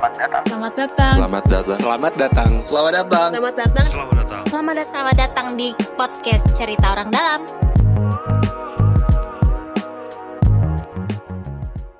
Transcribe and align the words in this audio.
Selamat 0.00 0.16
datang. 0.16 0.44
Selamat 0.48 0.72
datang. 0.80 1.14
Selamat 1.20 1.44
datang. 1.44 1.76
Selamat 1.76 2.12
datang. 2.16 2.50
Selamat 2.56 2.92
datang. 2.96 3.28
Selamat 3.36 3.52
datang. 3.52 3.84
Selamat 3.84 4.14
datang. 4.16 4.44
Selamat 4.48 4.74
datang. 4.80 4.88
Selamat 4.88 5.16
datang 5.20 5.48
di 5.60 5.68
podcast 5.92 6.44
Cerita 6.56 6.86
Orang 6.96 7.12
Dalam. 7.12 7.40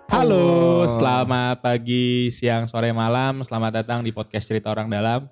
Halo, 0.08 0.88
selamat 0.88 1.60
pagi, 1.60 2.32
siang, 2.32 2.64
sore, 2.64 2.88
malam. 2.96 3.44
Selamat 3.44 3.84
datang 3.84 4.00
di 4.00 4.16
podcast 4.16 4.48
Cerita 4.48 4.72
Orang 4.72 4.88
Dalam. 4.88 5.28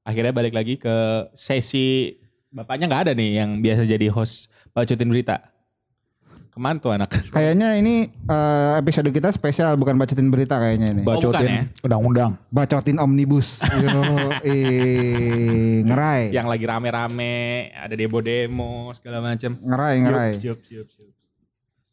Akhirnya 0.00 0.32
balik 0.32 0.56
lagi 0.56 0.80
ke 0.80 1.28
sesi 1.36 2.16
bapaknya 2.48 2.88
nggak 2.88 3.02
ada 3.04 3.12
nih 3.12 3.44
yang 3.44 3.60
biasa 3.60 3.84
jadi 3.84 4.08
host 4.08 4.48
bacotin 4.72 5.12
berita. 5.12 5.55
Ke 6.56 6.64
mana 6.64 6.80
tuh 6.80 6.88
anak? 6.88 7.12
Kayaknya 7.36 7.76
ini 7.76 8.08
eh, 8.08 8.72
episode 8.80 9.12
kita 9.12 9.28
spesial 9.28 9.76
bukan 9.76 9.92
bacotin 10.00 10.32
berita 10.32 10.56
kayaknya 10.56 10.88
ini. 10.96 11.02
Oh, 11.04 11.20
bukan 11.20 11.44
ya? 11.44 11.68
undang-undang. 11.84 12.40
Bacotin 12.48 12.96
omnibus. 12.96 13.60
Yo, 13.60 14.00
eh, 14.40 15.84
ngerai. 15.84 16.32
Yang 16.32 16.46
lagi 16.48 16.64
rame-rame, 16.64 17.36
ada 17.76 17.92
demo-demo 17.92 18.88
segala 18.96 19.20
macam. 19.20 19.52
Ngerai, 19.52 19.94
ngerai. 20.00 20.30
Siap, 20.40 20.64
siap, 20.64 20.88
siap. 20.88 21.12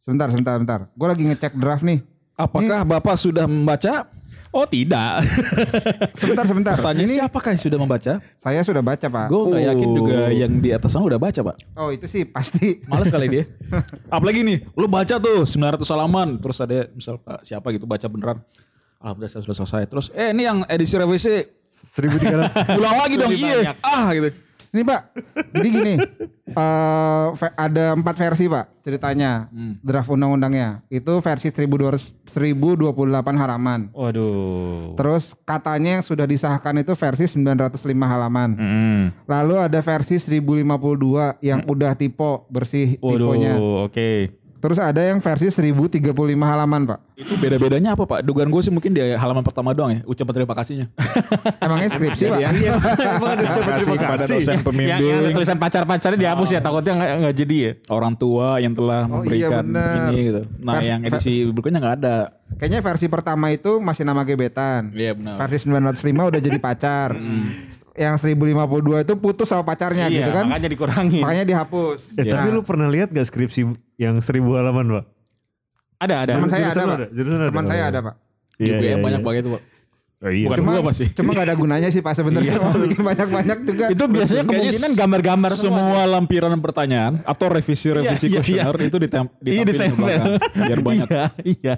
Sebentar, 0.00 0.32
sebentar, 0.32 0.56
sebentar. 0.56 0.80
Gue 0.96 1.08
lagi 1.12 1.22
ngecek 1.28 1.52
draft 1.60 1.84
nih. 1.84 2.00
Apakah 2.32 2.88
Bapak 2.88 3.20
sudah 3.20 3.44
membaca? 3.44 4.08
Oh 4.54 4.62
tidak. 4.70 5.26
Sebentar, 6.20 6.46
sebentar. 6.46 6.78
Tanya 6.78 7.02
ini 7.02 7.18
siapakah 7.18 7.58
yang 7.58 7.62
sudah 7.66 7.78
membaca? 7.82 8.22
saya 8.38 8.62
sudah 8.62 8.86
baca, 8.86 9.06
Pak. 9.10 9.26
Gue 9.26 9.50
nggak 9.50 9.64
yakin 9.74 9.88
juga 9.90 10.18
yang 10.30 10.52
di 10.62 10.70
atas 10.70 10.94
sana 10.94 11.10
udah 11.10 11.18
baca, 11.18 11.40
Pak. 11.42 11.56
Oh, 11.74 11.90
itu 11.90 12.06
sih 12.06 12.22
pasti. 12.22 12.78
Males 12.86 13.10
kali 13.10 13.26
dia. 13.26 13.44
Apalagi 14.14 14.46
nih, 14.46 14.62
lu 14.78 14.86
baca 14.86 15.18
tuh 15.18 15.42
900 15.42 15.82
halaman, 15.90 16.38
terus 16.38 16.62
ada 16.62 16.86
misal 16.94 17.18
Pak 17.18 17.42
siapa 17.42 17.66
gitu 17.74 17.82
baca 17.90 18.06
beneran. 18.06 18.38
Alhamdulillah 19.02 19.32
saya 19.34 19.42
sudah 19.42 19.58
selesai. 19.58 19.82
Terus 19.90 20.06
eh 20.14 20.30
ini 20.30 20.46
yang 20.46 20.62
edisi 20.70 20.94
revisi 20.94 21.34
1300. 21.74 22.78
Ulang 22.78 22.94
lagi 22.94 23.14
dong. 23.18 23.34
Iya. 23.34 23.74
Ah 23.82 24.14
gitu. 24.14 24.30
Ini 24.74 24.82
Pak, 24.82 25.02
jadi 25.54 25.68
gini, 25.70 25.94
eh, 26.50 27.26
ve- 27.30 27.54
ada 27.56 27.94
empat 27.94 28.14
versi 28.18 28.50
Pak 28.50 28.82
ceritanya, 28.82 29.46
draft 29.78 30.10
undang-undangnya. 30.10 30.82
Itu 30.88 31.14
versi 31.20 31.48
1200 31.48 32.10
1028 32.26 32.90
halaman. 33.32 33.80
Waduh. 33.94 34.92
Terus 34.94 35.38
katanya 35.40 35.96
yang 35.96 36.04
sudah 36.04 36.26
disahkan 36.26 36.74
itu 36.76 36.90
versi 36.92 37.30
905 37.30 37.78
halaman. 38.04 38.50
Hmm. 38.52 39.02
Lalu 39.24 39.62
ada 39.62 39.78
versi 39.78 40.18
1052 40.18 41.38
yang 41.40 41.62
udah 41.64 41.94
tipe 41.94 42.30
bersih. 42.48 42.98
Waduh, 42.98 43.86
oke. 43.86 44.42
Terus 44.64 44.80
ada 44.80 44.96
yang 44.96 45.20
versi 45.20 45.52
1035 45.52 46.16
halaman 46.40 46.88
Pak. 46.88 47.20
Itu 47.20 47.36
beda-bedanya 47.36 47.92
apa 47.92 48.08
Pak? 48.08 48.24
Dugaan 48.24 48.48
gue 48.48 48.64
sih 48.64 48.72
mungkin 48.72 48.96
di 48.96 49.04
halaman 49.12 49.44
pertama 49.44 49.76
doang 49.76 49.92
ya. 49.92 50.00
Ucapan 50.08 50.40
terima 50.40 50.56
kasihnya. 50.56 50.86
Emangnya 51.68 51.92
skripsi 51.92 52.32
Pak? 52.32 52.38
Emang 52.40 53.30
ada 53.36 53.44
coba 53.52 53.70
Terima 53.76 53.76
kasih 53.76 53.92
kepada 54.00 54.24
dosen 54.24 54.58
pembimbing. 54.72 55.04
yang 55.04 55.36
tulisan 55.36 55.60
pacar-pacarnya 55.60 56.16
dihapus 56.16 56.48
ya, 56.56 56.60
takutnya 56.64 56.96
nggak 56.96 57.10
nggak 57.20 57.34
jadi 57.44 57.56
ya. 57.60 57.72
orang 57.92 58.14
tua 58.16 58.56
yang 58.56 58.72
telah 58.72 59.04
Oh, 59.04 59.20
iya 59.28 59.52
memberikan 59.52 59.64
ini 60.08 60.18
gitu. 60.32 60.40
Nah, 60.64 60.80
yang 60.80 61.00
edisi 61.04 61.44
berikutnya 61.52 61.78
nggak 61.84 61.96
ada. 62.00 62.16
Kayaknya 62.56 62.80
versi 62.80 63.06
pertama 63.12 63.52
itu 63.52 63.84
masih 63.84 64.08
nama 64.08 64.24
gebetan. 64.24 64.96
Iya 64.96 65.12
benar. 65.12 65.36
Versi 65.44 65.68
905 65.68 66.30
udah 66.32 66.40
jadi 66.40 66.56
pacar. 66.56 67.12
Yang 67.94 68.26
1052 68.26 69.06
itu 69.06 69.14
putus 69.22 69.46
sama 69.46 69.62
pacarnya 69.62 70.10
iya, 70.10 70.26
gitu 70.26 70.34
kan. 70.34 70.50
makanya 70.50 70.66
dikurangin. 70.66 71.22
Makanya 71.22 71.44
dihapus. 71.46 72.02
Eh, 72.18 72.26
tapi 72.26 72.50
lu 72.50 72.66
pernah 72.66 72.90
lihat 72.90 73.14
gak 73.14 73.22
skripsi 73.22 73.70
yang 73.96 74.14
seribu 74.18 74.54
halaman, 74.54 74.86
Pak? 74.90 75.04
Ada, 76.00 76.14
ada. 76.22 76.32
teman 76.36 76.50
saya 76.50 76.66
ada, 76.66 76.82
Pak. 76.82 76.96
ada, 76.96 77.06
jurusan 77.10 77.38
ada. 77.38 77.50
Teman 77.50 77.66
saya 77.66 77.82
ada, 77.88 77.98
Pak. 78.02 78.14
Di 78.54 78.62
Iya, 78.64 78.74
UGM 78.74 78.84
iya, 78.84 78.96
banyak 78.98 79.20
iya. 79.20 79.26
banget 79.26 79.40
itu, 79.40 79.50
Pak. 79.52 79.62
Oh, 80.24 80.32
iya. 80.32 80.46
Bukan 80.48 80.58
Cuma 80.64 80.70
gua 80.72 80.82
pasti. 80.88 81.04
cuma 81.12 81.30
gak 81.32 81.44
ada 81.44 81.54
gunanya 81.54 81.88
sih 81.90 82.00
Pak 82.00 82.14
sebenarnya. 82.14 82.52
Bikin 82.88 83.02
banyak-banyak 83.02 83.58
juga. 83.62 83.84
Itu 83.92 84.04
biasanya 84.08 84.44
kemungkinan 84.44 84.90
gambar-gambar 84.94 85.52
semua 85.52 86.00
lampiran 86.08 86.56
pertanyaan 86.58 87.20
atau 87.22 87.46
revisi-revisi 87.52 88.26
Iya, 88.26 88.40
iya, 88.40 88.64
kuesioner 88.64 88.76
itu 88.82 88.96
ditem 88.96 89.26
Iya, 89.42 89.62
di 89.68 89.72
belakang. 89.76 90.26
Biar 90.56 90.80
banyak. 90.88 91.08
Iya, 91.08 91.24
iya. 91.44 91.74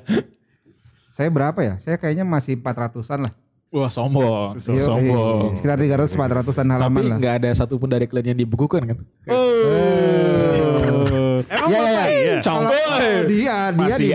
Saya 1.10 1.28
berapa 1.32 1.58
ya? 1.58 1.74
Saya 1.82 1.96
kayaknya 1.98 2.22
masih 2.22 2.54
400-an 2.60 3.26
lah. 3.26 3.32
Wah 3.66 3.90
sombong. 3.90 4.54
Iya, 4.62 4.78
Sombong. 4.78 5.58
iya. 5.58 5.58
Sekitar 5.58 6.06
300 6.06 6.14
400-an 6.14 6.66
halaman 6.70 6.92
Tapi 6.94 7.02
lah. 7.02 7.16
nggak 7.18 7.34
ada 7.42 7.48
satupun 7.50 7.88
dari 7.90 8.06
kalian 8.06 8.36
yang 8.36 8.40
dibukukan 8.40 8.84
kan? 8.86 8.98
Emang 11.56 11.70
Iya, 11.70 11.80
Bapak 11.80 12.04
iya. 12.04 12.14
iya? 12.14 12.36
Kalau 12.38 12.70
dia 13.24 13.26
dia 13.26 13.56
Masih 13.72 14.08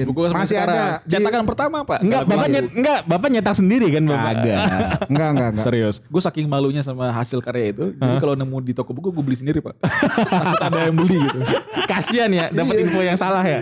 dibukuin. 0.00 0.26
ada 0.26 0.32
sampai 0.32 0.40
Masih 0.40 0.56
sekarang. 0.56 0.74
ada. 0.74 0.86
Di- 0.98 1.12
Cetakan 1.12 1.42
pertama 1.44 1.78
Pak. 1.82 1.98
Enggak, 2.00 2.22
bapak 2.24 2.46
nyet, 2.48 2.66
enggak, 2.72 2.98
bapak 3.04 3.28
nyetak 3.28 3.54
sendiri 3.54 3.86
kan 3.88 4.02
bapak. 4.04 4.32
Kagak. 4.32 4.58
Enggak, 5.06 5.28
enggak, 5.30 5.48
enggak. 5.52 5.64
Serius. 5.64 5.96
Gue 6.02 6.18
saking 6.18 6.46
malunya 6.46 6.80
sama 6.80 7.10
hasil 7.10 7.38
karya 7.38 7.70
itu. 7.70 7.92
Jadi 7.92 8.16
kalau 8.18 8.34
nemu 8.34 8.56
di 8.62 8.72
toko 8.72 8.90
buku 8.90 9.10
gue 9.10 9.22
beli 9.22 9.36
sendiri 9.36 9.60
pak. 9.60 9.76
Takut 10.24 10.60
ada 10.62 10.78
yang 10.82 10.96
beli 10.96 11.20
gitu. 11.20 11.38
Kasian 11.84 12.30
ya, 12.30 12.48
dapat 12.48 12.80
info 12.80 13.00
yang 13.00 13.14
salah 13.14 13.42
ya. 13.42 13.60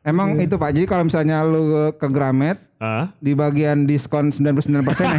Emang 0.00 0.38
itu 0.38 0.54
Pak. 0.54 0.70
Jadi 0.70 0.86
kalau 0.86 1.04
misalnya 1.04 1.42
lu 1.42 1.68
ke 1.92 2.06
Gramet 2.06 2.56
Hah? 2.78 3.10
di 3.18 3.34
bagian 3.34 3.90
diskon 3.90 4.30
99% 4.30 4.70
ya. 5.02 5.18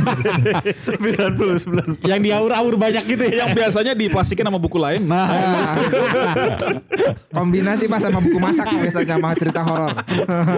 99 0.79 2.07
yang 2.07 2.21
diaur-aur 2.23 2.79
banyak 2.79 3.03
gitu 3.03 3.19
ya. 3.27 3.43
Yang 3.43 3.51
biasanya 3.51 3.93
diplastikin 3.99 4.47
sama 4.47 4.63
buku 4.63 4.79
lain. 4.79 5.03
Nah. 5.03 5.27
Nah, 5.27 5.75
kombinasi 7.35 7.91
Pak 7.91 7.99
sama 7.99 8.23
buku 8.23 8.39
masak 8.39 8.63
biasanya 8.63 9.19
sama 9.19 9.35
cerita 9.35 9.59
horor. 9.67 9.91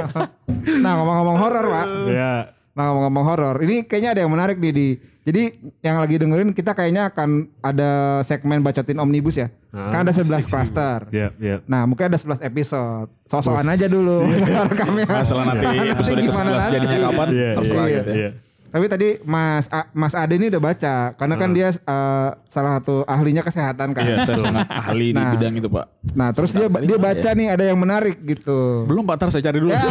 nah, 0.86 0.92
ngomong-ngomong 1.02 1.38
horor, 1.42 1.66
Pak. 1.74 1.86
Ya. 2.14 2.34
Nah, 2.78 2.84
ngomong-ngomong 2.94 3.26
horor, 3.26 3.56
ini 3.66 3.82
kayaknya 3.82 4.10
ada 4.14 4.22
yang 4.22 4.32
menarik 4.32 4.62
nih 4.62 4.70
di. 4.70 4.88
Jadi 5.22 5.54
yang 5.80 5.98
lagi 5.98 6.18
dengerin 6.18 6.50
kita 6.50 6.74
kayaknya 6.74 7.06
akan 7.08 7.30
ada 7.62 7.92
segmen 8.22 8.58
bacotin 8.60 8.98
omnibus 8.98 9.38
ya. 9.38 9.54
kan 9.70 10.02
ada 10.02 10.12
11 10.12 10.44
klaster. 10.44 11.06
Ya, 11.10 11.30
ya. 11.38 11.62
Nah, 11.64 11.86
mungkin 11.86 12.10
ada 12.10 12.18
11 12.18 12.42
episode. 12.42 13.08
Sosokan 13.24 13.64
aja 13.66 13.86
dulu 13.86 14.26
rekamnya. 14.72 15.06
Masalah 15.06 15.46
nanti 15.48 15.66
episode 15.88 16.18
Nanti 16.18 16.26
ke 16.26 16.34
gimana 16.34 16.50
11 16.50 16.58
nanti? 16.58 16.74
jadinya 16.74 16.98
kapan 17.06 17.28
Iya, 17.30 17.50
terserah 17.54 17.86
iya, 17.86 17.94
gitu 17.96 18.10
ya. 18.10 18.16
iya. 18.18 18.30
Tapi 18.68 18.86
tadi 18.88 19.20
Mas 19.22 19.68
A- 19.68 19.92
Mas 19.92 20.16
Ade 20.16 20.34
ini 20.34 20.48
udah 20.48 20.64
baca 20.64 20.96
karena 21.14 21.36
kan 21.36 21.52
dia 21.52 21.70
eh, 21.70 22.30
salah 22.48 22.80
satu 22.80 23.04
ahlinya 23.06 23.44
kesehatan 23.44 23.92
kan. 23.92 24.02
Iya 24.02 24.24
saya 24.26 24.40
sangat 24.40 24.64
ahli 24.66 25.12
di 25.12 25.20
Nah. 25.20 25.30
bidang 25.30 25.54
itu 25.54 25.68
pak. 25.68 25.86
Nah, 26.12 26.32
terus 26.32 26.52
dia 26.52 26.66
Sebentar, 26.66 26.80
dia 26.82 26.90
tadi 26.90 27.04
baca 27.04 27.30
mana 27.30 27.38
nih 27.38 27.48
ada 27.48 27.64
yang 27.64 27.78
menarik 27.78 28.16
gitu. 28.24 28.88
Belum 28.88 29.04
pak, 29.04 29.16
ntar 29.18 29.30
saya 29.30 29.44
cari 29.44 29.60
dulu. 29.60 29.72
Ah. 29.72 29.84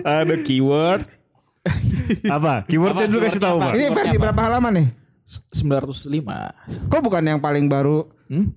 ada 0.22 0.36
keyword. 0.38 1.04
Apa? 2.36 2.64
Keywordnya 2.66 3.06
dulu 3.06 3.20
kasih 3.22 3.40
tahu, 3.40 3.56
Pak. 3.58 3.72
Ini 3.74 3.86
versi 3.90 4.16
berapa 4.16 4.40
halaman 4.40 4.72
nih? 4.82 4.86
905. 5.54 6.90
Kok 6.90 7.00
bukan 7.00 7.22
yang 7.22 7.38
paling 7.38 7.70
baru? 7.70 8.02
Hmm? 8.26 8.50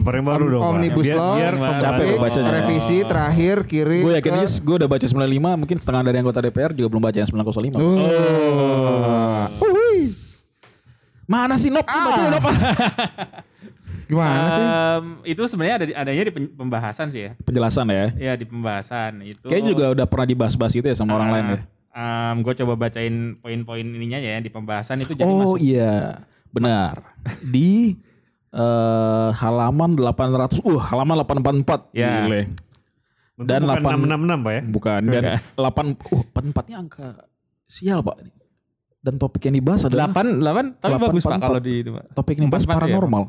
Paling 0.00 0.24
baru 0.24 0.44
dong, 0.48 0.60
Pak. 0.60 0.70
Omnibus 0.72 1.04
Biar, 1.04 1.16
Law, 1.16 1.34
biar 1.36 1.54
Capek 1.76 2.16
bacanya. 2.16 2.50
revisi 2.50 2.96
terakhir 3.04 3.56
kiri. 3.64 4.00
Gue 4.00 4.16
yakin 4.16 4.32
ke- 4.38 4.60
gue 4.60 4.76
udah 4.76 4.88
baca 4.88 5.04
95 5.04 5.56
mungkin 5.56 5.76
setengah 5.76 6.02
dari 6.04 6.16
anggota 6.18 6.40
DPR 6.40 6.72
juga 6.72 6.88
belum 6.88 7.02
baca 7.04 7.16
yang 7.16 7.28
905. 7.28 7.76
Oh. 7.76 9.44
Uhuy. 9.60 10.12
Mana 11.24 11.60
sih 11.60 11.68
Nop? 11.68 11.84
Lu 11.84 12.00
Baca 12.08 12.24
Nop. 12.32 12.44
Gimana 14.08 14.48
sih? 14.48 14.64
Em, 14.64 15.04
itu 15.28 15.42
sebenarnya 15.44 15.74
ada 15.76 15.84
adanya 16.00 16.22
di 16.24 16.32
pembahasan 16.32 17.12
sih 17.12 17.28
ya. 17.28 17.30
Penjelasan 17.44 17.92
ya. 17.92 18.06
Ya 18.16 18.32
di 18.40 18.48
pembahasan 18.48 19.20
itu. 19.20 19.44
Kayaknya 19.44 19.68
juga 19.68 19.84
udah 19.92 20.06
pernah 20.08 20.26
dibahas-bahas 20.26 20.72
gitu 20.72 20.88
ya 20.88 20.96
sama 20.96 21.20
orang 21.20 21.28
lain 21.28 21.44
ya. 21.44 21.58
Gue 22.38 22.54
coba 22.54 22.74
bacain 22.78 23.14
poin-poin 23.38 23.82
ininya 23.82 24.16
ya 24.16 24.38
di 24.38 24.48
pembahasan 24.48 25.00
itu 25.00 25.12
jadi 25.12 25.24
Oh 25.24 25.54
masuk. 25.54 25.60
iya, 25.60 26.22
benar. 26.48 27.14
Di 27.40 27.98
eh, 28.48 29.28
halaman 29.34 29.92
800, 29.92 30.62
uh 30.62 30.80
halaman 30.88 31.14
844. 31.20 31.90
Ya. 31.92 32.22
Gile. 32.22 32.54
Dan 33.38 33.66
Bukan 33.66 33.82
8 33.82 34.10
666, 34.18 34.42
Pak 34.42 34.52
ya. 34.52 34.62
bukan 34.66 35.00
dan 35.06 35.22
8 35.54 35.94
uh 35.94 36.22
44-nya 36.34 36.76
angka 36.76 37.08
sial, 37.64 38.02
Pak. 38.02 38.16
Dan 38.98 39.14
topik 39.14 39.46
yang 39.46 39.54
dibahas 39.54 39.86
adalah 39.86 40.10
8 40.10 40.42
8 40.42 40.74
tapi 40.74 40.90
Delapan, 40.90 41.06
bagus 41.06 41.22
Pak 41.22 41.34
empat, 41.34 41.46
kalau 41.46 41.60
di 41.62 41.74
itu 41.78 41.90
Pak. 41.94 42.04
topik 42.14 42.34
yang 42.34 42.46
dibahas 42.46 42.64
empat 42.66 42.74
ya? 42.74 42.78
paranormal. 42.82 43.22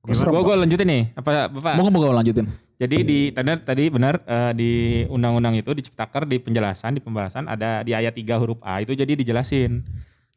Gue 0.00 0.14
gue 0.40 0.56
lanjutin 0.56 0.88
nih 0.88 1.02
apa 1.12 1.30
Bapak. 1.52 1.72
Mau 1.76 1.92
mau 1.92 2.08
lanjutin. 2.08 2.46
Jadi 2.78 2.96
di 3.02 3.20
tadi 3.34 3.50
tadi 3.66 3.84
benar 3.90 4.22
eh, 4.22 4.52
di 4.54 4.70
undang-undang 5.10 5.58
itu 5.58 5.74
di 5.74 5.82
Ciptaker 5.82 6.30
di 6.30 6.38
penjelasan 6.38 6.94
di 6.94 7.02
pembahasan 7.02 7.50
ada 7.50 7.82
di 7.82 7.90
ayat 7.90 8.14
3 8.14 8.38
huruf 8.38 8.62
A 8.62 8.78
itu 8.78 8.94
jadi 8.94 9.18
dijelasin 9.18 9.82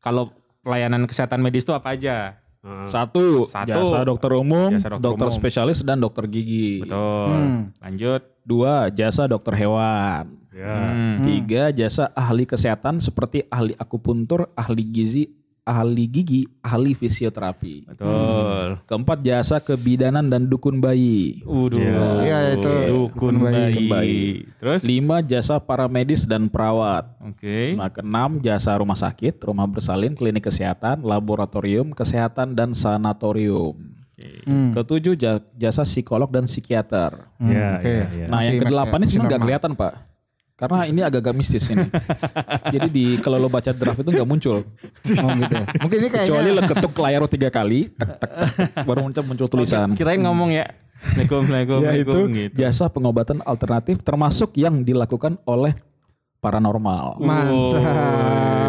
kalau 0.02 0.34
pelayanan 0.66 1.06
kesehatan 1.06 1.38
medis 1.38 1.62
itu 1.62 1.74
apa 1.74 1.94
aja. 1.94 2.42
Satu, 2.86 3.50
Satu. 3.50 3.74
jasa 3.74 4.06
dokter 4.06 4.38
umum, 4.38 4.78
Jasa 4.78 4.94
dokter 4.94 5.02
dokter 5.02 5.28
umum. 5.30 5.38
spesialis 5.42 5.82
dan 5.82 5.98
dokter 5.98 6.30
gigi. 6.30 6.86
Betul. 6.86 7.74
Lanjut. 7.82 8.22
Dua, 8.46 8.90
jasa 8.94 9.26
dokter 9.26 9.58
hewan. 9.58 10.30
Ya. 10.54 10.86
Hmm. 10.86 11.26
Tiga, 11.26 11.74
jasa 11.74 12.14
ahli 12.14 12.46
kesehatan 12.46 13.02
seperti 13.02 13.50
ahli 13.50 13.74
akupuntur, 13.82 14.54
ahli 14.54 14.86
gizi, 14.86 15.41
ahli 15.72 16.04
gigi, 16.12 16.44
ahli 16.60 16.92
fisioterapi. 16.92 17.88
Betul. 17.88 18.84
Keempat 18.84 19.24
jasa 19.24 19.64
kebidanan 19.64 20.28
dan 20.28 20.52
dukun 20.52 20.84
bayi. 20.84 21.40
Udah. 21.48 22.20
Iya 22.28 22.40
itu. 22.60 22.72
Dukun 22.92 23.40
bayi. 23.40 23.88
bayi. 23.88 24.22
Terus? 24.60 24.84
Lima 24.84 25.24
jasa 25.24 25.64
paramedis 25.64 26.28
dan 26.28 26.52
perawat. 26.52 27.08
Oke. 27.24 27.80
Nah, 27.80 27.88
keenam 27.88 28.44
jasa 28.44 28.76
rumah 28.76 29.00
sakit, 29.00 29.40
rumah 29.48 29.66
bersalin, 29.66 30.12
klinik 30.12 30.44
kesehatan, 30.44 31.08
laboratorium 31.08 31.96
kesehatan 31.96 32.52
dan 32.52 32.76
sanatorium. 32.76 33.80
Ketujuh 34.46 35.18
ja- 35.18 35.42
jasa 35.58 35.82
psikolog 35.82 36.30
dan 36.30 36.46
psikiater. 36.46 37.26
Ya, 37.42 37.82
Oke. 37.82 37.90
ya, 37.90 38.06
ya. 38.14 38.26
Nah, 38.30 38.40
yang 38.46 38.62
kedelapan 38.62 39.02
ini 39.02 39.08
sebenarnya 39.10 39.30
nggak 39.34 39.42
kelihatan, 39.42 39.72
Pak. 39.74 39.94
Karena 40.62 40.86
ini 40.86 41.02
agak-agak 41.02 41.34
mistis 41.34 41.66
ini. 41.74 41.90
Jadi 42.74 42.88
di 42.94 43.06
kalau 43.18 43.42
lo 43.42 43.50
baca 43.50 43.74
draft 43.74 44.06
itu 44.06 44.10
nggak 44.14 44.30
muncul. 44.30 44.62
Oh 45.22 45.30
gitu 45.34 45.54
ya. 45.58 45.66
Mungkin 45.82 45.98
ini 45.98 46.10
kayaknya 46.14 46.30
Kecuali 46.30 46.50
lo 46.54 46.62
ketuk 46.70 46.94
layar 47.02 47.20
lo 47.26 47.30
tiga 47.30 47.50
kali, 47.50 47.90
tek, 47.90 48.10
tek, 48.22 48.32
tek, 48.32 48.70
baru 48.86 49.02
muncul 49.02 49.24
muncul 49.26 49.48
tulisan. 49.50 49.90
Kirain 49.98 50.22
ngomong 50.22 50.54
ya. 50.54 50.70
Assalamualaikum, 51.02 51.42
Assalamualaikum, 51.42 51.80
Ya 51.82 51.92
itu 51.98 52.18
gitu. 52.30 52.54
jasa 52.62 52.86
pengobatan 52.86 53.42
alternatif 53.42 54.06
termasuk 54.06 54.54
yang 54.54 54.86
dilakukan 54.86 55.42
oleh 55.50 55.74
paranormal. 56.38 57.18
mantap. 57.18 58.61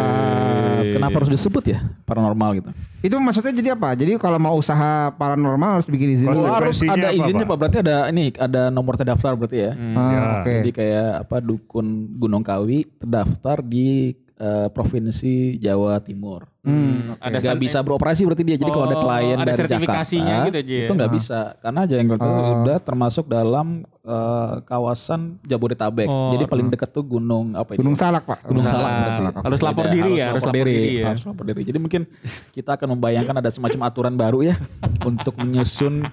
Kenapa 0.97 1.17
harus 1.23 1.31
disebut 1.31 1.65
ya 1.69 1.79
paranormal 2.05 2.50
gitu? 2.59 2.71
Itu 3.03 3.17
maksudnya 3.19 3.53
jadi 3.53 3.69
apa? 3.75 3.94
Jadi 3.94 4.15
kalau 4.17 4.39
mau 4.39 4.55
usaha 4.55 5.11
paranormal 5.15 5.81
harus 5.81 5.89
bikin 5.91 6.15
izin 6.15 6.29
dulu. 6.31 6.44
Oh, 6.44 6.53
harus 6.53 6.81
ada 6.85 7.11
apa, 7.11 7.17
izinnya 7.17 7.44
Pak? 7.44 7.50
Pak. 7.50 7.59
Berarti 7.59 7.79
ada 7.83 7.97
ini 8.09 8.25
ada 8.35 8.62
nomor 8.69 8.94
terdaftar 8.94 9.33
berarti 9.35 9.59
ya. 9.59 9.73
Ah, 9.75 10.11
Ya. 10.12 10.21
Oke. 10.41 10.53
Jadi 10.62 10.71
kayak 10.71 11.09
apa 11.27 11.37
dukun 11.41 11.87
Gunung 12.17 12.44
Kawi 12.44 12.85
terdaftar 12.99 13.61
di 13.61 14.15
eh, 14.43 14.69
provinsi 14.69 15.35
Jawa 15.56 16.03
Timur. 16.03 16.50
Hmm, 16.62 17.19
Ada 17.19 17.43
nggak 17.43 17.59
bisa 17.59 17.79
beroperasi 17.83 18.23
berarti 18.23 18.43
dia. 18.43 18.55
Jadi 18.55 18.71
kalau 18.71 18.87
ada 18.87 18.94
Oh, 18.94 19.03
klien 19.03 19.35
ada 19.35 19.50
dari 19.50 19.67
Jakarta, 19.67 20.03
gitu 20.06 20.23
aja 20.23 20.62
ya? 20.62 20.83
itu 20.87 20.93
nggak 20.94 21.11
bisa 21.11 21.39
karena 21.59 21.81
Jengkel 21.85 22.19
itu 22.19 22.31
udah 22.62 22.79
termasuk 22.79 23.25
dalam 23.27 23.83
eh, 24.03 24.55
kawasan 24.62 25.43
Jabodetabek. 25.43 26.06
Jadi 26.06 26.44
paling 26.47 26.67
dekat 26.69 26.91
tuh 26.91 27.03
gunung 27.03 27.55
apa 27.55 27.75
ini? 27.75 27.79
Gunung 27.83 27.94
Salak 27.94 28.27
pak. 28.27 28.47
Gunung 28.47 28.67
Salak. 28.67 28.91
Salak. 28.91 29.33
berarti. 29.33 29.47
Harus 29.47 29.61
lapor 29.61 29.87
Beda, 29.87 29.94
diri 29.94 30.12
ya, 30.15 30.27
harus 30.31 30.43
lapor 30.43 30.59
diri 30.59 30.75
ya. 30.99 31.06
Harus 31.11 31.23
lapor 31.25 31.45
diri. 31.45 31.62
Jadi 31.62 31.79
mungkin 31.79 32.03
kita 32.50 32.71
akan 32.75 32.88
membayangkan 32.95 33.37
ada 33.38 33.50
semacam 33.50 33.81
aturan 33.83 34.15
baru 34.15 34.38
ya 34.43 34.55
untuk 35.11 35.35
menyusun 35.35 36.06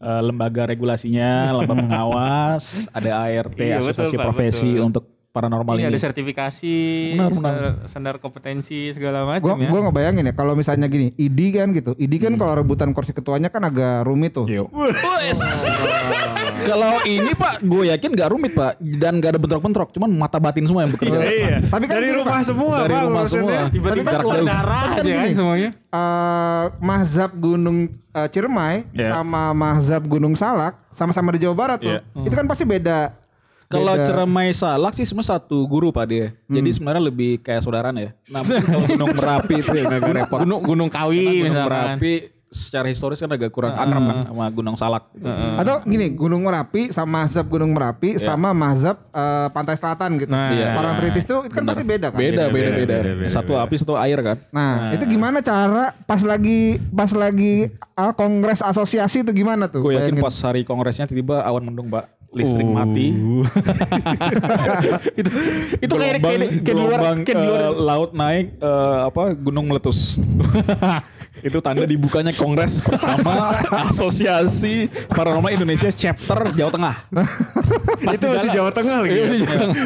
eh, 0.00 0.22
lembaga 0.22 0.66
regulasinya, 0.66 1.54
lembaga 1.54 1.80
pengawas, 1.80 2.90
ada 2.90 3.22
ART, 3.22 3.54
Iya, 3.56 3.78
betul, 3.78 3.94
asosiasi 3.94 4.14
Pak, 4.14 4.24
profesi 4.26 4.70
betul. 4.74 4.86
untuk 4.90 5.04
paranormal 5.34 5.74
Ini 5.74 5.82
ini. 5.82 5.90
ada 5.90 5.98
sertifikasi, 5.98 6.76
Benar, 7.12 7.26
benar. 7.26 7.34
standar, 7.34 7.64
standar 7.84 8.14
kompetensi 8.16 8.86
segala 8.88 9.26
Gue 9.34 9.50
macam 9.50 9.58
ya. 9.58 9.66
gua 9.66 9.80
ngebayangin 9.84 10.24
ya 10.24 10.32
kalau 10.32 10.54
misalnya 10.54 10.86
gini, 10.86 11.10
ID 11.12 11.40
kan 11.52 11.74
gitu. 11.74 11.90
ID 11.96 12.22
kan 12.22 12.32
kalau 12.34 12.54
rebutan 12.54 12.94
kursi 12.94 13.10
ketuanya 13.10 13.50
kan 13.50 13.60
agak 13.60 14.06
rumit 14.06 14.30
tuh. 14.32 14.46
Wes. 14.46 15.42
Kalau 16.64 16.96
ini 17.04 17.34
Pak, 17.34 17.60
gue 17.60 17.92
yakin 17.92 18.14
gak 18.14 18.30
rumit 18.30 18.54
Pak 18.54 18.78
dan 18.80 19.18
gak 19.18 19.36
ada 19.36 19.40
bentrok-bentrok, 19.42 19.90
cuman 19.90 20.08
mata 20.08 20.38
batin 20.38 20.64
semua 20.64 20.80
yang 20.80 20.94
bekerja. 20.94 21.18
Iya. 21.18 21.56
Tapi 21.66 21.84
kan 21.84 21.94
dari 21.94 22.08
gini, 22.08 22.16
rumah 22.16 22.30
Pak. 22.32 22.46
semua, 22.46 22.76
Dari 22.78 22.94
Pak, 22.94 23.02
rumah 23.04 23.24
semua. 23.26 23.58
Tiba-tiba 23.68 24.10
keluar 24.14 24.40
darah 24.40 24.80
Tapi 24.80 24.88
kan 24.88 25.02
aja 25.02 25.12
kan 25.12 25.20
gini, 25.20 25.34
semuanya. 25.34 25.70
eh, 25.74 26.64
Mahzab 26.80 27.30
Gunung 27.34 27.78
eh, 27.90 28.28
Ciremai 28.30 28.74
Iya. 28.92 29.08
sama 29.12 29.42
Mahzab 29.52 30.02
Gunung 30.06 30.32
Salak 30.32 30.80
sama-sama 30.88 31.34
di 31.34 31.42
Jawa 31.42 31.52
Barat 31.54 31.78
tuh. 31.80 32.00
Itu 32.22 32.32
kan 32.32 32.46
pasti 32.46 32.64
beda. 32.64 33.12
Kalau 33.74 33.94
Beda. 33.98 34.06
Ceremai 34.06 34.48
Salak 34.54 34.92
sih 34.94 35.04
sebenarnya 35.04 35.38
satu 35.38 35.58
guru 35.66 35.90
Pak 35.90 36.06
dia. 36.06 36.26
Jadi 36.46 36.70
sebenarnya 36.70 37.02
lebih 37.02 37.42
kayak 37.42 37.60
saudaraan 37.66 37.96
ya. 37.98 38.10
Nah, 38.30 38.40
kalau 38.66 38.86
Gunung 38.86 39.14
Merapi 39.18 39.54
itu 39.58 39.72
ya 39.74 39.84
agak 39.90 40.14
repot. 40.14 40.38
Gunung 40.46 40.60
Gunung 40.62 40.90
Kawi 40.90 41.42
Gunung 41.42 41.44
misalkan. 41.50 41.68
Merapi 41.68 42.12
secara 42.54 42.86
historis 42.86 43.18
kan 43.18 43.26
agak 43.34 43.50
kurang 43.50 43.74
akrab 43.74 43.98
kan 43.98 44.18
sama 44.30 44.46
Gunung 44.54 44.76
Salak. 44.78 45.10
gitu. 45.10 45.26
Atau 45.58 45.82
gini, 45.90 46.06
Gunung 46.14 46.46
Merapi 46.46 46.94
sama 46.94 47.26
Mahzab 47.26 47.50
Gunung 47.50 47.74
Merapi 47.74 48.14
sama 48.22 48.54
Mahzab 48.54 49.10
eh, 49.10 49.48
Pantai 49.50 49.74
Selatan 49.74 50.22
gitu. 50.22 50.30
Nah, 50.30 50.54
iya. 50.54 50.78
Orang 50.78 50.94
Tritis 51.02 51.26
tuh 51.26 51.42
itu 51.42 51.50
kan 51.50 51.66
pasti 51.66 51.82
beda 51.82 52.14
kan. 52.14 52.18
Beda, 52.22 52.46
beda, 52.46 52.70
beda, 52.70 52.94
beda, 53.02 53.12
beda, 53.26 53.28
Satu 53.28 53.58
api, 53.58 53.74
satu 53.74 53.98
air 53.98 54.22
kan. 54.22 54.38
Nah, 54.54 54.94
itu 54.94 55.02
gimana 55.10 55.42
cara 55.42 55.90
pas 56.06 56.22
lagi 56.22 56.78
pas 56.94 57.10
lagi 57.10 57.74
ah, 57.98 58.14
kongres 58.14 58.62
asosiasi 58.62 59.26
itu 59.26 59.34
gimana 59.34 59.66
tuh? 59.66 59.82
Gue 59.82 59.98
yakin 59.98 60.22
pas 60.22 60.34
hari 60.46 60.62
kongresnya 60.62 61.10
tiba-tiba 61.10 61.42
awan 61.42 61.66
mendung 61.66 61.90
Pak. 61.90 62.06
Listrik 62.34 62.66
mati. 62.66 63.14
itu 65.20 65.30
itu 65.78 65.94
kayak 65.94 66.18
kayak 66.18 66.20
kayak 66.20 66.66
di 66.66 66.72
luar 66.74 66.98
gelombang, 66.98 67.18
kayak 67.22 67.38
di 67.38 67.46
luar 67.46 67.62
eh, 67.62 67.70
laut 67.78 68.10
naik 68.10 68.58
eh, 68.58 68.98
apa 69.06 69.22
gunung 69.38 69.70
meletus. 69.70 70.18
itu 71.40 71.58
tanda 71.58 71.82
dibukanya 71.82 72.30
kongres 72.30 72.78
pertama 72.78 73.58
asosiasi 73.84 74.86
paranormal 75.08 75.50
Indonesia 75.50 75.88
chapter 75.88 76.52
Jawa 76.52 76.70
Tengah. 76.70 76.94
Itu 78.06 78.24
masih 78.28 78.50
Jawa 78.50 78.70
Tengah 78.70 78.96
lagi. 79.00 79.14
ya? 79.24 79.26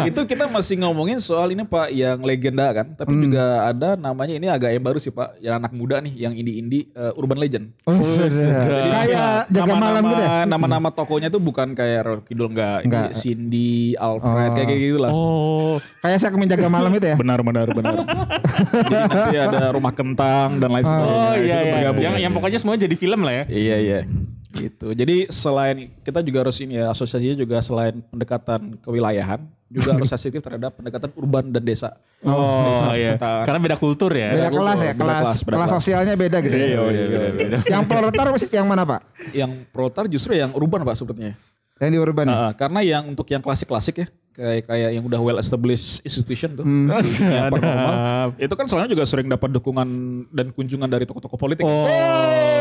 itu 0.04 0.20
kita 0.24 0.44
masih 0.46 0.76
ngomongin 0.78 1.18
soal 1.18 1.48
ini 1.48 1.62
Pak 1.62 1.88
yang 1.88 2.18
legenda 2.20 2.68
kan, 2.72 2.92
tapi 2.92 3.10
Hmm. 3.10 3.24
juga 3.24 3.44
ada 3.66 3.90
namanya 3.94 4.34
ini 4.34 4.46
agak 4.46 4.70
yang 4.70 4.84
baru 4.84 4.98
sih 4.98 5.10
Pak, 5.10 5.38
yang 5.38 5.56
anak 5.56 5.72
muda 5.72 5.98
nih 5.98 6.14
yang 6.18 6.32
indie-indie 6.32 6.92
eh, 6.92 7.12
urban 7.14 7.36
legend. 7.36 7.72
Oh, 7.82 7.96
kayak 7.96 9.48
jaga 9.48 9.74
malam 9.74 10.02
gitu 10.04 10.20
ya? 10.20 10.44
Nama-nama 10.44 10.88
tokonya 10.88 11.28
tuh 11.28 11.40
bukan 11.40 11.72
kayak 11.72 12.00
Roro 12.02 12.22
Kidul 12.22 12.50
enggak, 12.50 12.84
Enggak. 12.84 13.08
Ini 13.08 13.14
Cindy, 13.14 13.74
Alfred 13.94 14.50
kayak 14.52 14.66
kayak 14.66 14.80
gitu 14.80 14.98
lah. 14.98 15.10
Oh, 15.10 15.76
Kayak 15.98 16.18
saya 16.18 16.30
menjaga 16.32 16.68
malam 16.68 16.90
itu 16.92 17.06
ya? 17.06 17.16
Benar 17.16 17.40
benar 17.40 17.66
benar. 17.68 17.94
Jadi 18.88 19.06
nanti 19.08 19.36
ada 19.36 19.62
rumah 19.70 19.92
kentang 19.92 20.58
dan 20.58 20.68
lain 20.68 20.84
sebagainya. 20.84 21.16
oh 21.16 21.34
iya 21.44 21.58
iya. 21.58 21.73
bergabung. 21.79 22.02
Yang 22.02 22.14
yang 22.25 22.32
pokoknya 22.35 22.58
semua 22.61 22.75
jadi 22.79 22.96
film 22.99 23.20
lah 23.23 23.35
ya. 23.43 23.44
Iya 23.49 23.76
iya. 23.79 24.00
Gitu. 24.49 24.88
Jadi 24.96 25.17
selain 25.29 25.93
kita 26.02 26.25
juga 26.25 26.38
harus 26.49 26.56
ini 26.64 26.81
ya 26.81 26.90
asosiasinya 26.90 27.37
juga 27.37 27.61
selain 27.61 28.00
pendekatan 28.00 28.81
kewilayahan 28.81 29.44
juga 29.69 29.93
harus 29.94 30.08
sensitif 30.17 30.40
terhadap 30.40 30.75
pendekatan 30.75 31.12
urban 31.14 31.52
dan 31.52 31.62
desa. 31.62 31.93
Oh 32.25 32.73
Desa, 32.73 32.96
iya. 32.96 33.14
kota. 33.14 33.44
Karena 33.44 33.61
beda 33.61 33.76
kultur 33.76 34.11
ya. 34.17 34.35
Beda 34.35 34.50
kelas 34.50 34.79
ya, 34.81 34.93
beda 34.96 35.05
kelas 35.05 35.20
kelas, 35.23 35.38
beda 35.44 35.55
kelas 35.55 35.70
kelas. 35.70 35.79
sosialnya 35.79 36.14
beda 36.17 36.38
gitu. 36.40 36.56
ya? 36.56 36.67
Iya, 36.67 36.79
iya, 36.81 37.05
iya, 37.05 37.20
iya. 37.37 37.58
Yang 37.76 37.82
proletar 37.87 38.26
yang 38.50 38.67
mana 38.67 38.82
pak? 38.88 39.00
Yang 39.37 39.50
proletar 39.70 40.05
justru 40.08 40.32
yang 40.34 40.50
urban 40.56 40.82
pak 40.82 40.96
sebetulnya. 40.96 41.37
Yang 41.79 41.91
di 41.94 41.99
urban. 42.00 42.26
ya? 42.26 42.34
Nah, 42.34 42.52
karena 42.58 42.81
yang 42.82 43.02
untuk 43.06 43.29
yang 43.31 43.44
klasik-klasik 43.44 44.02
ya 44.02 44.08
kayak 44.38 44.62
kayak 44.64 44.90
yang 44.93 45.02
udah 45.02 45.19
well 45.19 45.35
established 45.37 45.99
institution 46.00 46.55
tuh 46.55 46.62
Hmm. 46.62 46.87
yang 47.26 47.50
paranormal 47.50 47.94
itu 48.38 48.55
kan 48.55 48.64
soalnya 48.64 48.87
juga 48.88 49.02
sering 49.02 49.26
dapat 49.26 49.50
dukungan 49.50 49.88
dan 50.31 50.46
kunjungan 50.49 50.87
dari 50.87 51.02
tokoh-tokoh 51.05 51.35
politik 51.35 51.67
Oh, 51.67 51.90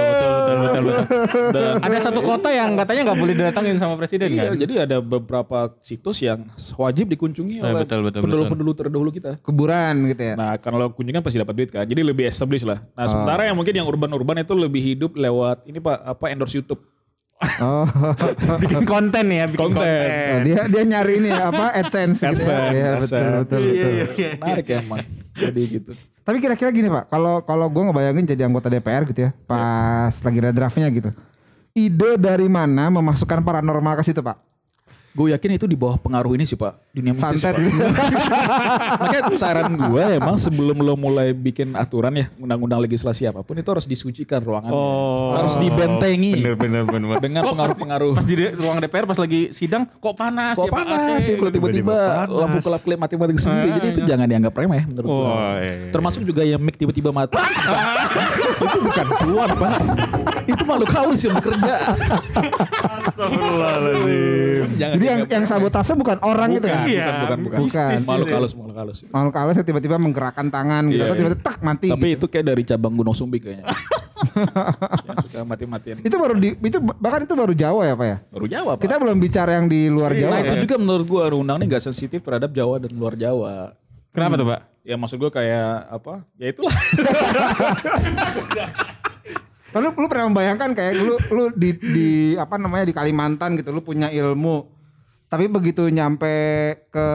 betul 0.10 0.32
betul 0.34 0.58
betul 0.58 0.82
betul. 0.82 1.54
dan 1.54 1.74
Ada 1.80 1.98
satu 2.02 2.20
kota 2.20 2.50
yang 2.50 2.74
katanya 2.76 3.02
nggak 3.06 3.20
boleh 3.20 3.34
didatangin 3.36 3.78
sama 3.78 3.94
presiden 3.96 4.28
Iya, 4.28 4.50
kan? 4.50 4.58
jadi 4.58 4.74
ada 4.84 4.98
beberapa 5.00 5.58
situs 5.80 6.18
yang 6.20 6.50
wajib 6.74 7.06
dikunjungi 7.08 7.56
Eh, 7.58 7.64
oleh 7.64 7.86
betul, 7.86 8.00
betul, 8.02 8.22
penduduk-penduduk 8.22 8.76
terdahulu 8.76 9.10
kita. 9.10 9.38
Kuburan 9.40 9.94
gitu 10.08 10.24
ya. 10.24 10.34
Nah, 10.34 10.58
kalau 10.58 10.90
kunjungan 10.90 11.22
pasti 11.22 11.38
dapat 11.38 11.54
duit 11.54 11.70
kan. 11.70 11.84
Jadi 11.84 12.02
lebih 12.02 12.26
established 12.26 12.66
lah. 12.66 12.82
Nah, 12.92 13.06
sementara 13.06 13.46
yang 13.46 13.54
mungkin 13.54 13.72
yang 13.72 13.86
urban-urban 13.86 14.42
itu 14.42 14.54
lebih 14.54 14.82
hidup 14.84 15.12
lewat 15.14 15.62
ini 15.64 15.78
Pak, 15.78 15.98
apa 16.08 16.26
endorse 16.28 16.56
YouTube. 16.56 16.82
Oh. 17.62 17.86
Bikin 18.66 18.82
konten 18.90 19.30
ya, 19.30 19.46
bikin 19.46 19.70
konten. 19.70 19.86
Oh, 19.86 20.38
dia 20.42 20.66
dia 20.66 20.84
nyari 20.90 21.22
ini 21.22 21.30
ya, 21.30 21.54
apa 21.54 21.70
AdSense, 21.70 22.26
gitu 22.34 22.50
ya. 22.50 22.74
Iya 22.74 22.90
betul 22.98 23.24
betul 23.46 23.60
betul. 23.62 23.92
Menarik 24.42 24.66
ya 24.66 24.78
emang. 24.82 25.06
Jadi 25.38 25.62
gitu. 25.70 25.92
Tapi 26.26 26.38
kira-kira 26.42 26.74
gini 26.74 26.90
pak, 26.90 27.14
kalau 27.14 27.46
kalau 27.46 27.70
gue 27.70 27.84
ngebayangin 27.88 28.26
jadi 28.26 28.50
anggota 28.50 28.74
DPR 28.74 29.06
gitu 29.06 29.30
ya, 29.30 29.32
pas 29.46 30.12
lagi 30.12 30.38
ada 30.42 30.52
draftnya 30.52 30.90
gitu. 30.90 31.14
Ide 31.78 32.18
dari 32.18 32.50
mana 32.50 32.90
memasukkan 32.90 33.46
paranormal 33.46 34.02
ke 34.02 34.04
situ 34.10 34.26
pak? 34.26 34.42
Gue 35.18 35.34
yakin 35.34 35.58
itu 35.58 35.66
di 35.66 35.74
bawah 35.74 35.98
pengaruh 35.98 36.38
ini 36.38 36.46
sih 36.46 36.54
Pak. 36.54 36.94
Dunia 36.94 37.18
mistis 37.18 37.42
Santet 37.42 37.58
Pak. 37.58 37.90
Makanya 39.02 39.34
saran 39.34 39.74
gue 39.74 40.04
emang 40.14 40.38
sebelum 40.38 40.78
lo 40.78 40.94
mulai 40.94 41.34
bikin 41.34 41.74
aturan 41.74 42.14
ya, 42.14 42.30
undang-undang 42.38 42.78
legislasi 42.80 43.26
apa 43.26 43.42
pun 43.42 43.58
itu 43.58 43.66
harus 43.66 43.84
disucikan 43.84 44.38
ruangannya. 44.38 44.78
Harus 45.34 45.58
dibentengi 45.58 46.38
Bener 46.38 46.54
bener 46.54 46.84
bener. 46.86 47.18
dengan 47.18 47.42
pengaruh-pengaruh. 47.44 48.14
Pas 48.14 48.24
di 48.24 48.36
ruang 48.54 48.78
DPR 48.78 49.10
pas 49.10 49.18
lagi 49.18 49.50
sidang 49.50 49.90
kok 49.90 50.14
panas 50.14 50.54
Kok 50.54 50.70
ya 50.70 50.72
Pak 50.72 50.78
panas 50.86 51.02
sih 51.20 51.34
kalau 51.34 51.50
tiba-tiba 51.50 51.98
lampu 52.30 52.62
kelap 52.62 52.82
kelip 52.86 53.00
mati 53.02 53.18
mati 53.18 53.34
sendiri. 53.36 53.70
Jadi 53.74 53.88
itu 53.90 54.02
jangan 54.06 54.30
dianggap 54.30 54.54
remeh 54.54 54.86
menurut 54.86 55.10
Oh, 55.10 55.18
gua. 55.26 55.66
iya, 55.66 55.74
iya. 55.74 55.90
Termasuk 55.90 56.22
juga 56.22 56.46
yang 56.46 56.62
mic 56.62 56.78
tiba-tiba 56.78 57.10
mati. 57.10 57.34
itu 58.70 58.78
bukan 58.86 59.08
tuan 59.18 59.50
pak. 59.50 59.78
Itu 60.46 60.62
makhluk 60.62 60.92
halus 60.94 61.26
yang 61.26 61.34
bekerja. 61.34 61.74
Astagfirullahaladzim. 63.18 64.66
Jadi 64.82 65.06
yang 65.10 65.22
yang 65.26 65.46
sabotase 65.50 65.98
bukan 65.98 66.22
orang 66.22 66.54
gitu 66.54 66.70
ya? 66.70 66.86
Iya, 66.86 67.06
bukan, 67.06 67.18
bukan, 67.18 67.38
bukan. 67.42 67.60
Bukan. 67.66 67.98
Makhluk 68.06 68.30
halus, 68.30 68.54
makhluk 68.54 68.78
halus. 68.78 68.98
Makhluk 69.10 69.36
halus 69.42 69.56
yang 69.58 69.68
tiba-tiba 69.68 69.96
menggerakkan 69.98 70.48
tangan 70.54 70.84
gitu, 70.94 71.02
Iya, 71.02 71.10
iya. 71.10 71.18
tiba-tiba 71.18 71.42
tak 71.42 71.58
mati. 71.66 71.88
Tapi 71.90 72.08
gitu. 72.14 72.18
itu 72.22 72.26
kayak 72.30 72.46
dari 72.54 72.64
cabang 72.64 72.94
Gunung 72.94 73.18
Sumbing 73.18 73.42
kayaknya. 73.42 73.66
yang 75.08 75.18
suka 75.26 75.42
mati-matian. 75.46 75.98
itu 76.02 76.16
baru 76.18 76.34
di 76.38 76.50
itu 76.58 76.78
bahkan 76.82 77.22
itu 77.26 77.34
baru 77.34 77.54
Jawa 77.58 77.82
ya 77.86 77.94
pak 77.98 78.06
ya? 78.06 78.18
Baru 78.30 78.46
Jawa 78.46 78.72
pak. 78.78 78.82
Kita 78.86 78.96
belum 79.02 79.18
bicara 79.18 79.52
yang 79.58 79.66
di 79.66 79.90
luar 79.90 80.14
Jawa. 80.14 80.32
nah 80.38 80.42
ya? 80.42 80.54
itu 80.54 80.70
juga 80.70 80.76
menurut 80.78 81.06
gua 81.10 81.24
undang 81.34 81.58
ini 81.62 81.66
gak 81.70 81.86
sensitif 81.86 82.22
terhadap 82.22 82.54
Jawa 82.54 82.78
dan 82.78 82.92
luar 82.94 83.18
Jawa. 83.18 83.74
Kenapa 84.14 84.34
tuh 84.34 84.50
Pak? 84.50 84.62
Ya 84.82 84.96
maksud 84.98 85.22
gue 85.22 85.30
kayak 85.30 85.94
apa? 85.94 86.26
Ya 86.42 86.50
itulah. 86.50 86.74
Lu, 89.76 89.90
lu 89.94 90.06
pernah 90.08 90.32
membayangkan 90.32 90.70
kayak 90.72 90.94
lu 90.96 91.16
lu 91.36 91.44
di 91.54 91.76
di 91.76 92.08
apa 92.40 92.56
namanya 92.56 92.88
di 92.88 92.96
Kalimantan 92.96 93.60
gitu 93.60 93.76
lu 93.76 93.84
punya 93.84 94.08
ilmu 94.08 94.78
tapi 95.28 95.52
begitu 95.52 95.92
nyampe 95.92 96.32
ke 96.88 97.08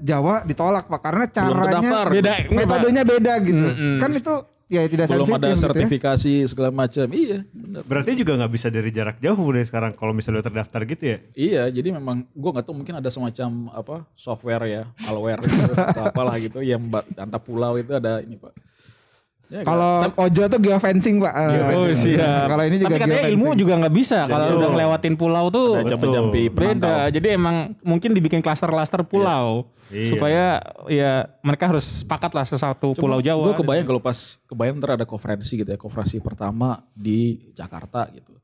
Jawa 0.00 0.40
ditolak 0.48 0.88
Pak 0.88 1.00
karena 1.04 1.24
caranya 1.28 2.08
beda 2.08 2.32
metodenya 2.48 3.02
beda 3.04 3.32
gitu. 3.44 3.66
Kan 4.00 4.10
itu 4.16 4.34
ya 4.68 4.84
tidak 4.88 5.08
Belum 5.08 5.36
ada 5.36 5.48
gitu 5.48 5.48
ya. 5.48 5.56
sertifikasi 5.56 6.32
segala 6.48 6.72
macam. 6.72 7.08
Iya, 7.12 7.44
benar. 7.52 7.82
Berarti 7.84 8.10
juga 8.16 8.40
nggak 8.40 8.52
bisa 8.52 8.68
dari 8.68 8.88
jarak 8.92 9.16
jauh 9.20 9.36
udah 9.36 9.64
sekarang 9.64 9.92
kalau 9.96 10.12
misalnya 10.12 10.40
udah 10.40 10.48
terdaftar 10.48 10.80
gitu 10.88 11.04
ya. 11.04 11.18
Iya, 11.36 11.62
jadi 11.72 11.88
memang 11.96 12.24
gue 12.32 12.50
nggak 12.56 12.64
tahu 12.64 12.76
mungkin 12.76 13.00
ada 13.00 13.08
semacam 13.12 13.72
apa 13.72 13.96
software 14.12 14.64
ya, 14.68 14.82
malware 15.08 15.40
gitu, 15.44 15.72
atau 15.92 16.02
apalah 16.08 16.36
gitu 16.40 16.60
yang 16.60 16.84
antar 17.16 17.40
pulau 17.40 17.76
itu 17.80 17.92
ada 17.96 18.20
ini 18.20 18.36
pak. 18.36 18.52
Ya, 19.48 19.64
Kalau 19.64 20.04
Ojo 20.12 20.42
tuh 20.44 20.60
geofencing 20.60 21.24
Pak. 21.24 21.32
Oh, 21.72 21.88
siap. 21.90 22.52
Kalau 22.52 22.64
ini 22.64 22.76
juga 22.76 22.88
Tapi 22.90 23.00
katanya 23.00 23.08
geofencing. 23.16 23.32
ilmu 23.32 23.48
juga 23.56 23.72
nggak 23.80 23.94
bisa 23.96 24.18
kalau 24.24 24.44
udah 24.54 24.70
ngelewatin 24.70 25.14
pulau 25.16 25.44
tuh 25.48 25.68
penantau. 25.88 26.28
beda. 26.28 26.96
Jadi 27.08 27.26
emang 27.32 27.56
mungkin 27.80 28.12
dibikin 28.12 28.44
klaster-klaster 28.44 29.00
pulau 29.02 29.64
Iya. 29.88 30.04
supaya 30.06 30.44
ya 30.84 31.12
mereka 31.40 31.64
harus 31.66 32.04
sepakat 32.04 32.36
lah 32.36 32.44
sesatu 32.44 32.92
pulau 32.92 33.24
Jawa. 33.24 33.40
Gue 33.40 33.56
kebayang 33.56 33.88
kalau 33.88 34.04
pas 34.04 34.36
kebayang 34.44 34.76
ntar 34.76 35.00
ada 35.00 35.08
konferensi 35.08 35.56
gitu 35.56 35.64
ya, 35.64 35.80
konferensi 35.80 36.20
pertama 36.20 36.84
di 36.92 37.48
Jakarta 37.56 38.04
gitu. 38.12 38.36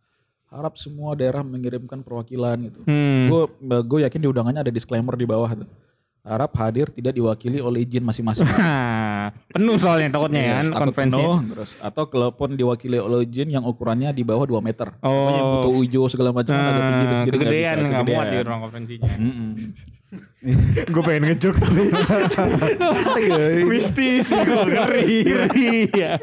Harap 0.48 0.80
semua 0.80 1.12
daerah 1.12 1.44
mengirimkan 1.44 2.00
perwakilan 2.00 2.56
gitu. 2.64 2.80
Hmm. 2.88 3.28
Gue 3.28 3.42
gue 3.60 3.98
yakin 4.08 4.20
di 4.22 4.28
undangannya 4.30 4.64
ada 4.64 4.72
disclaimer 4.72 5.12
di 5.14 5.28
bawah 5.28 5.52
tuh. 5.52 5.68
Harap 6.24 6.56
hadir 6.56 6.88
tidak 6.88 7.12
diwakili 7.12 7.60
oleh 7.60 7.84
izin 7.84 8.00
masing-masing. 8.00 8.48
Penuh 9.54 9.76
soalnya 9.76 10.08
takutnya 10.08 10.40
ya 10.40 10.52
kan 10.56 10.66
Takut 10.72 10.80
konferensi. 10.88 11.20
penuh, 11.20 11.36
terus 11.52 11.70
atau 11.76 12.04
kalaupun 12.08 12.56
diwakili 12.56 12.96
oleh 12.96 13.28
izin 13.28 13.52
yang 13.52 13.64
ukurannya 13.68 14.08
di 14.08 14.24
bawah 14.24 14.48
2 14.48 14.56
meter. 14.64 14.88
Oh. 15.04 15.12
Pokoknya 15.12 15.36
yang 15.36 15.50
butuh 15.60 15.72
hijau 15.84 16.04
segala 16.08 16.32
macam 16.32 16.56
kan 16.56 16.64
agak 16.64 16.80
tinggi. 16.80 17.04
Nah, 17.04 17.04
Jadi 17.04 17.36
nggak 17.36 17.44
kegedean 17.44 17.76
nggak 17.84 18.04
muat 18.08 18.26
di 18.26 18.38
ruang 18.40 18.60
konferensinya. 18.64 19.10
Mm-mm. 19.20 19.50
gue 20.94 21.02
pengen 21.02 21.22
ngejok 21.26 21.56
tapi 21.58 23.22
mistis 23.66 24.30
sih 24.30 24.40
gue 24.40 24.64
ngeri. 24.64 25.12
Iya. 25.92 26.16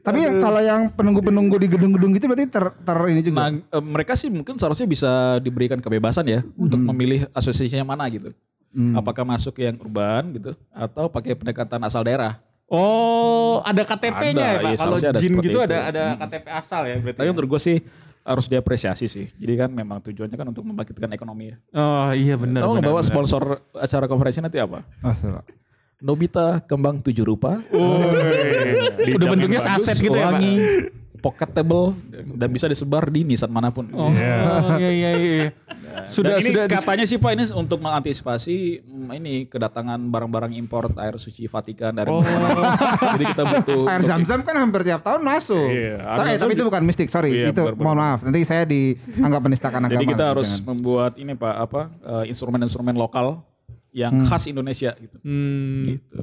Tapi 0.00 0.18
yang 0.18 0.36
kalau 0.38 0.60
yang 0.62 0.90
penunggu-penunggu 0.90 1.56
di 1.58 1.68
gedung-gedung 1.70 2.10
gitu 2.14 2.26
berarti 2.26 2.46
ter, 2.50 2.74
ter 2.74 2.98
ini 3.06 3.20
juga. 3.22 3.38
Nah, 3.38 3.50
mereka 3.82 4.18
sih 4.18 4.30
mungkin 4.30 4.58
seharusnya 4.58 4.86
bisa 4.86 5.10
diberikan 5.38 5.78
kebebasan 5.78 6.26
ya 6.26 6.40
untuk 6.56 6.78
memilih 6.80 7.30
asosiasinya 7.30 7.86
mana 7.86 8.06
gitu. 8.10 8.34
Apakah 8.76 9.24
masuk 9.24 9.56
yang 9.56 9.80
urban 9.80 10.36
gitu 10.36 10.52
atau 10.68 11.08
pakai 11.08 11.32
pendekatan 11.32 11.80
asal 11.84 12.04
daerah. 12.04 12.36
Oh, 12.66 13.62
ada 13.62 13.86
KTP-nya 13.86 14.46
ya 14.46 14.58
Pak. 14.58 14.70
iya, 14.74 14.78
Kalau 14.82 14.96
jin 14.98 15.32
gitu 15.38 15.54
itu. 15.54 15.60
ada 15.62 15.78
ada 15.86 16.04
KTP 16.18 16.46
asal 16.50 16.82
ya 16.84 16.98
berarti. 16.98 17.18
Tapi 17.22 17.28
menurut 17.30 17.48
gue 17.56 17.60
sih 17.62 17.78
harus 18.26 18.50
diapresiasi 18.50 19.06
sih. 19.06 19.26
Jadi 19.38 19.54
kan 19.54 19.70
memang 19.70 20.02
tujuannya 20.02 20.34
kan 20.34 20.46
untuk 20.50 20.66
membangkitkan 20.66 21.08
ekonomi 21.14 21.54
ya. 21.54 21.56
Oh 21.78 22.10
iya 22.10 22.34
benar. 22.34 22.66
Tahu 22.66 22.82
benar. 22.82 23.06
sponsor 23.06 23.42
acara 23.70 24.10
konferensi 24.10 24.42
nanti 24.42 24.58
apa? 24.58 24.82
Oh. 25.06 25.14
Nobita 26.02 26.60
kembang 26.66 27.00
tujuh 27.00 27.22
rupa. 27.22 27.62
Udah 29.14 29.26
bentuknya 29.30 29.62
saset 29.62 29.96
gitu 29.96 30.12
ya 30.12 30.28
Pak. 30.28 30.30
wangi, 30.34 30.54
pocketable 31.22 31.94
dan 32.34 32.48
bisa 32.50 32.66
disebar 32.66 33.08
di 33.08 33.22
nisan 33.22 33.48
mana 33.48 33.70
pun. 33.70 33.88
Oh 33.94 34.10
iya 34.76 34.90
iya 34.90 35.10
iya. 35.16 35.48
Sudah 36.04 36.36
Dan 36.36 36.44
ini 36.44 36.50
sudah 36.52 36.64
katanya 36.68 37.04
sih 37.08 37.16
Pak 37.16 37.30
ini 37.32 37.44
untuk 37.56 37.78
mengantisipasi 37.80 38.84
mm, 38.84 39.10
ini 39.16 39.34
kedatangan 39.48 39.96
barang-barang 40.12 40.52
impor 40.60 40.92
air 41.00 41.16
suci 41.16 41.48
Vatikan 41.48 41.96
dari 41.96 42.12
mana. 42.12 42.76
Jadi 43.16 43.24
kita 43.32 43.42
butuh 43.48 43.82
Air 43.88 44.02
zam-zam 44.04 44.44
kan 44.44 44.54
hampir 44.60 44.84
tiap 44.84 45.00
tahun 45.00 45.24
masuk. 45.24 45.68
Iya, 45.72 45.96
Tapi, 46.04 46.30
tapi 46.36 46.52
itu 46.52 46.64
bukan 46.68 46.82
mistik, 46.84 47.08
sorry. 47.08 47.32
Iya, 47.32 47.56
itu 47.56 47.62
benar-benar. 47.64 47.84
mohon 47.84 47.98
maaf. 47.98 48.20
Nanti 48.26 48.40
saya 48.44 48.68
dianggap 48.68 49.40
penistakan 49.40 49.80
agama. 49.88 49.96
Jadi 49.96 50.06
kita 50.12 50.16
gitu, 50.20 50.32
harus 50.36 50.50
jangan. 50.52 50.66
membuat 50.68 51.12
ini 51.16 51.32
Pak 51.32 51.54
apa 51.56 51.80
eh, 52.04 52.24
instrumen-instrumen 52.30 52.94
lokal 52.94 53.40
yang 53.96 54.12
khas 54.28 54.44
Indonesia 54.52 54.92
gitu. 55.00 55.16
Hmm. 55.24 55.96
Gitu. 55.96 56.18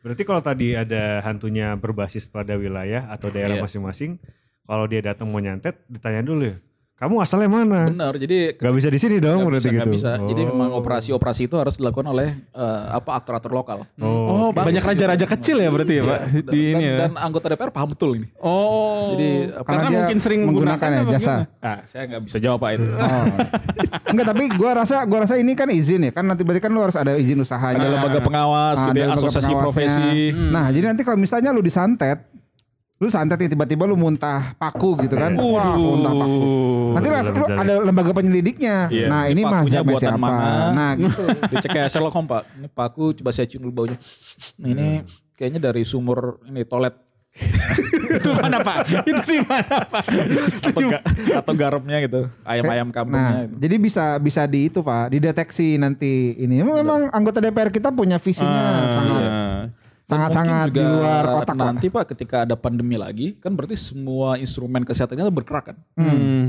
Berarti 0.00 0.22
kalau 0.24 0.40
tadi 0.40 0.72
ada 0.72 1.20
hantunya 1.26 1.76
berbasis 1.76 2.24
pada 2.30 2.56
wilayah 2.56 3.10
atau 3.12 3.28
daerah 3.28 3.60
Iya. 3.60 3.64
masing-masing, 3.66 4.16
kalau 4.64 4.88
dia 4.88 5.04
datang 5.04 5.28
mau 5.28 5.42
nyantet, 5.42 5.76
ditanya 5.90 6.24
dulu 6.24 6.48
ya, 6.48 6.56
kamu 7.00 7.16
asalnya 7.18 7.48
mana? 7.48 7.88
Benar. 7.88 8.12
Jadi 8.14 8.54
Gak 8.54 8.74
bisa 8.76 8.88
di 8.88 9.00
sini 9.00 9.16
dong 9.18 9.40
nggak 9.40 9.48
berarti 9.48 9.64
bisa, 9.64 9.72
nggak 9.72 9.88
gitu. 9.88 9.96
bisa. 9.96 10.12
Jadi 10.20 10.40
Oh. 10.40 10.48
memang 10.50 10.70
operasi-operasi 10.74 11.42
itu 11.48 11.56
harus 11.56 11.74
dilakukan 11.74 12.06
oleh 12.06 12.28
eh, 12.52 12.82
apa 12.90 13.10
aktor-aktor 13.16 13.48
lokal. 13.50 13.78
Oh, 13.96 14.52
banyak 14.52 14.78
raja-raja 14.78 15.24
kecil 15.26 15.56
ya 15.56 15.68
berarti 15.68 15.94
ya 15.96 16.02
Pak 16.02 16.20
Dan, 16.20 16.44
di 16.46 16.60
ini 16.70 16.84
ya. 16.84 16.96
dan 17.00 17.12
anggota 17.16 17.48
DPR 17.48 17.70
paham 17.70 17.88
betul 17.88 18.10
ini. 18.14 18.28
Oh. 18.36 19.16
Jadi 19.16 19.30
Karena 19.48 19.64
karena 19.64 19.80
dia 19.82 19.98
mungkin 19.98 20.18
sering 20.18 20.40
menggunakan 20.44 20.88
ya 20.90 21.00
jasa. 21.08 21.34
gimana? 21.40 21.44
Ah, 21.62 21.78
saya 21.84 22.02
nggak 22.06 22.22
bisa 22.22 22.36
jawab 22.38 22.58
Pak 22.58 22.70
itu. 22.70 22.86
Oh. 22.86 23.24
Enggak, 24.12 24.26
tapi 24.28 24.44
gua 24.52 24.70
rasa 24.76 24.96
gua 25.04 25.18
rasa 25.24 25.34
ini 25.34 25.52
kan 25.54 25.66
izin 25.66 26.04
ya. 26.04 26.12
Kan 26.12 26.28
nanti 26.28 26.42
berarti 26.42 26.60
kan 26.60 26.70
lu 26.70 26.80
harus 26.80 26.94
ada 26.94 27.16
izin 27.16 27.38
usahanya. 27.38 27.80
Ada 27.80 27.88
lembaga 27.90 28.20
pengawas, 28.20 28.76
Ah, 28.76 28.82
gitu 28.84 28.92
ada 28.92 29.00
ya, 29.00 29.06
lembaga 29.08 29.24
asosiasi 29.24 29.52
profesi. 29.54 30.12
Nah, 30.34 30.68
jadi 30.68 30.84
nanti 30.86 31.00
kalau 31.00 31.16
misalnya 31.16 31.48
lu 31.50 31.60
disantet, 31.60 32.28
lu 33.00 33.08
santet 33.08 33.40
tiba-tiba 33.40 33.88
lu 33.88 33.96
muntah 33.96 34.52
paku 34.60 34.92
gitu 35.00 35.16
kan. 35.16 35.32
Wah, 35.32 35.72
muntah 35.72 36.12
paku. 36.12 36.44
Nanti 36.92 37.08
lah, 37.08 37.22
lu 37.32 37.44
ada 37.48 37.74
lembaga 37.80 38.12
penyelidiknya. 38.12 38.92
Iya, 38.92 39.08
Nah, 39.08 39.22
ini 39.24 39.40
ini 39.40 39.48
mah 39.48 39.64
pakunya 39.64 39.96
siapa 39.96 40.20
mana? 40.20 40.68
Nah, 40.76 40.90
gitu. 41.00 41.24
Dicek 41.56 41.70
kayak 41.72 41.88
Sherlock 41.88 42.12
Holmes 42.12 42.28
Pak. 42.28 42.42
Ini 42.60 42.68
paku 42.68 43.16
coba 43.16 43.32
saya 43.32 43.48
cium 43.48 43.64
dulu 43.64 43.72
baunya. 43.72 43.96
Nah, 44.60 44.68
ini 44.68 44.88
kayaknya 45.32 45.72
dari 45.72 45.80
sumur 45.88 46.44
ini 46.44 46.60
toilet 46.68 46.92
Itu 48.20 48.36
mana 48.36 48.60
Pak? 48.60 49.06
Itu 49.06 49.22
di 49.24 49.38
mana 49.48 49.76
Pak? 49.86 50.04
atau, 50.60 50.80
ga- 50.84 51.04
atau 51.40 51.52
garamnya 51.56 51.98
gitu. 52.04 52.20
Ayam-ayam 52.44 52.92
kampungnya. 52.92 53.16
Nah, 53.16 53.30
gitu. 53.48 53.54
jadi 53.64 53.76
bisa 53.80 54.04
bisa 54.20 54.42
di 54.44 54.68
itu 54.68 54.84
Pak, 54.84 55.14
dideteksi 55.14 55.80
nanti 55.80 56.36
ini. 56.36 56.60
Memang 56.60 57.08
anggota 57.14 57.40
DPR 57.40 57.72
kita 57.72 57.88
punya 57.88 58.20
visinya 58.20 58.84
sangat 58.92 59.22
Dan 59.24 59.79
sangat-sangat 60.10 60.66
di 60.74 60.82
juga 60.82 60.90
luar 60.90 61.24
kotak. 61.38 61.54
Nanti 61.54 61.86
Pak 61.86 62.04
ketika 62.14 62.36
ada 62.42 62.58
pandemi 62.58 62.98
lagi 62.98 63.38
kan 63.38 63.54
berarti 63.54 63.78
semua 63.78 64.36
instrumen 64.36 64.82
kesehatannya 64.82 65.30
bergerak 65.30 65.74
kan. 65.74 65.76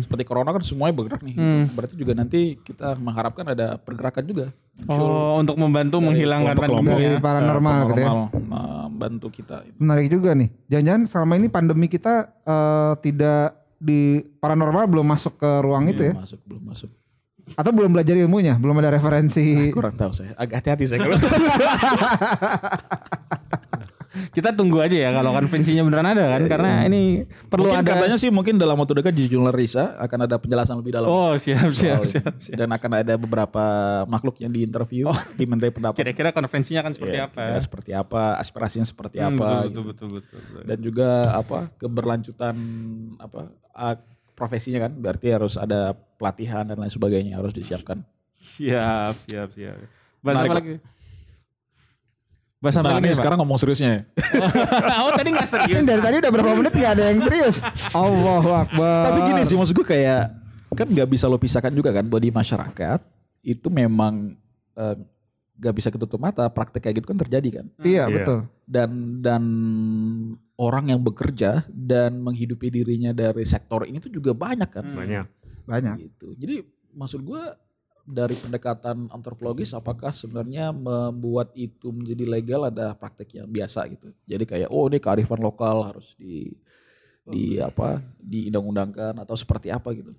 Seperti 0.02 0.24
corona 0.26 0.50
kan 0.52 0.66
semuanya 0.66 0.98
bergerak 0.98 1.22
nih. 1.22 1.36
Berarti 1.72 1.96
juga 1.96 2.18
nanti 2.18 2.58
kita 2.60 2.98
mengharapkan 2.98 3.54
ada 3.54 3.78
pergerakan 3.78 4.26
juga. 4.26 4.48
Oh, 4.90 5.38
untuk 5.38 5.62
membantu 5.62 6.02
menghilangkan 6.02 6.58
pandemi 6.58 6.90
Dari 6.90 7.06
ya. 7.14 7.22
paranormal 7.22 7.78
gitu 7.94 8.02
ya. 8.02 8.12
Membantu 8.34 9.28
kita. 9.30 9.62
Menarik 9.78 10.10
juga 10.10 10.34
nih. 10.34 10.50
Jangan-jangan 10.74 11.04
selama 11.06 11.34
ini 11.38 11.48
pandemi 11.54 11.86
kita 11.86 12.34
eh, 12.42 12.94
tidak 13.06 13.62
di 13.78 14.22
paranormal 14.42 14.86
belum 14.90 15.06
masuk 15.06 15.38
ke 15.38 15.52
ruang 15.62 15.86
itu 15.90 16.10
ya? 16.10 16.14
Masuk 16.18 16.42
belum 16.50 16.64
masuk. 16.70 16.90
Atau 17.58 17.72
belum 17.76 17.92
belajar 17.94 18.16
ilmunya? 18.16 18.56
Belum 18.58 18.78
ada 18.80 18.94
referensi? 18.94 19.44
Kurang 19.76 19.98
tahu 19.98 20.14
saya. 20.14 20.34
Agak 20.38 20.62
hati-hati 20.64 20.86
saya 20.88 21.00
kalau. 21.04 21.18
Kita 24.12 24.52
tunggu 24.52 24.84
aja 24.84 24.92
ya 24.92 25.10
kalau 25.12 25.32
konvensinya 25.32 25.82
beneran 25.82 26.04
ada 26.04 26.36
kan 26.36 26.44
karena 26.46 26.84
ini 26.84 27.24
perlu 27.48 27.72
Mungkin 27.72 27.80
ada 27.82 27.92
katanya 27.96 28.18
sih 28.20 28.28
mungkin 28.28 28.60
dalam 28.60 28.76
waktu 28.76 29.00
dekat 29.00 29.14
di 29.16 29.26
jurnal 29.26 29.52
Risa 29.52 29.96
akan 29.98 30.28
ada 30.28 30.36
penjelasan 30.36 30.76
lebih 30.80 30.92
dalam. 30.92 31.08
Oh, 31.08 31.32
siap 31.36 31.72
siap 31.72 32.04
siap. 32.04 32.28
itu. 32.36 32.52
Dan 32.54 32.70
akan 32.70 32.92
ada 33.00 33.14
beberapa 33.16 33.64
makhluk 34.06 34.36
yang 34.38 34.52
diinterview, 34.52 35.08
dimintai 35.40 35.72
pendapat. 35.72 35.96
Kira-kira 35.96 36.30
konferensinya 36.32 36.84
akan 36.84 36.94
seperti 36.94 37.16
Ya, 37.16 37.26
apa? 37.26 37.42
kira 37.48 37.60
seperti 37.60 37.92
apa, 37.92 38.24
aspirasinya 38.36 38.84
seperti 38.84 39.18
Hmm, 39.18 39.32
apa 39.32 39.48
betul, 39.48 39.56
gitu. 39.56 39.64
betul, 39.64 39.82
betul, 39.88 40.08
betul, 40.12 40.40
betul. 40.44 40.62
Dan 40.68 40.78
juga 40.82 41.10
apa 41.32 41.60
keberlanjutan 41.76 42.56
apa 43.16 43.40
profesinya 44.34 44.80
kan 44.82 44.92
berarti 44.92 45.28
harus 45.30 45.56
ada 45.56 45.94
pelatihan 46.18 46.66
dan 46.66 46.76
lain 46.76 46.90
sebagainya 46.90 47.38
harus 47.38 47.54
disiapkan. 47.54 48.02
Siap, 48.42 49.14
siap, 49.24 49.50
siap. 49.54 49.78
Bahas 50.20 50.38
apa 50.42 50.54
lagi? 50.58 50.76
Bahas 52.62 52.78
apa 52.78 52.88
Nah, 52.88 53.02
lagi 53.02 53.10
ini 53.10 53.18
sekarang 53.18 53.42
ngomong 53.42 53.58
seriusnya 53.58 53.90
ya. 53.90 54.02
oh, 55.02 55.12
tadi 55.12 55.34
gak 55.34 55.50
serius. 55.50 55.82
Ini 55.82 55.84
dari 55.84 55.98
tadi 56.00 56.16
udah 56.22 56.32
berapa 56.32 56.52
menit 56.54 56.74
gak 56.74 56.92
ada 56.94 57.04
yang 57.10 57.20
serius? 57.20 57.56
Allahu 57.90 58.54
Akbar. 58.54 59.02
Tapi 59.10 59.20
gini 59.28 59.42
sih 59.44 59.58
maksud 59.58 59.74
gue 59.74 59.88
kayak 59.88 60.30
kan 60.72 60.88
nggak 60.88 61.10
bisa 61.10 61.28
lo 61.28 61.36
pisahkan 61.36 61.74
juga 61.74 61.92
kan 61.92 62.06
bahwa 62.06 62.22
di 62.22 62.32
masyarakat 62.32 63.00
itu 63.42 63.68
memang 63.68 64.38
eh, 64.72 64.96
nggak 65.58 65.76
bisa 65.76 65.90
ketutup 65.90 66.16
mata 66.16 66.48
praktek 66.48 66.80
kayak 66.80 66.96
gitu 67.02 67.10
kan 67.10 67.18
terjadi 67.18 67.50
kan. 67.60 67.66
Iya 67.82 68.06
Iya. 68.06 68.16
betul. 68.16 68.40
Dan 68.64 68.90
dan 69.20 69.44
orang 70.56 70.86
yang 70.88 71.02
bekerja 71.02 71.66
dan 71.68 72.22
menghidupi 72.22 72.70
dirinya 72.70 73.10
dari 73.10 73.42
sektor 73.44 73.84
ini 73.84 73.98
tuh 73.98 74.14
juga 74.14 74.32
banyak 74.32 74.70
kan. 74.70 74.86
Banyak. 74.86 75.26
Banyak. 75.66 75.96
gitu. 76.00 76.38
Jadi 76.38 76.62
maksud 76.94 77.20
gue 77.20 77.42
dari 78.12 78.36
pendekatan 78.36 79.08
antropologis 79.08 79.72
apakah 79.72 80.12
sebenarnya 80.12 80.76
membuat 80.76 81.56
itu 81.56 81.90
menjadi 81.96 82.28
legal 82.28 82.68
ada 82.68 82.92
praktek 82.92 83.40
yang 83.40 83.48
biasa 83.48 83.88
gitu. 83.88 84.12
Jadi 84.28 84.44
kayak 84.44 84.70
oh 84.70 84.92
ini 84.92 85.00
kearifan 85.00 85.40
lokal 85.40 85.88
harus 85.88 86.14
di 86.20 86.52
di 87.24 87.56
apa 87.62 88.04
diundang-undangkan 88.20 89.16
atau 89.24 89.36
seperti 89.40 89.72
apa 89.72 89.96
gitu. 89.96 90.12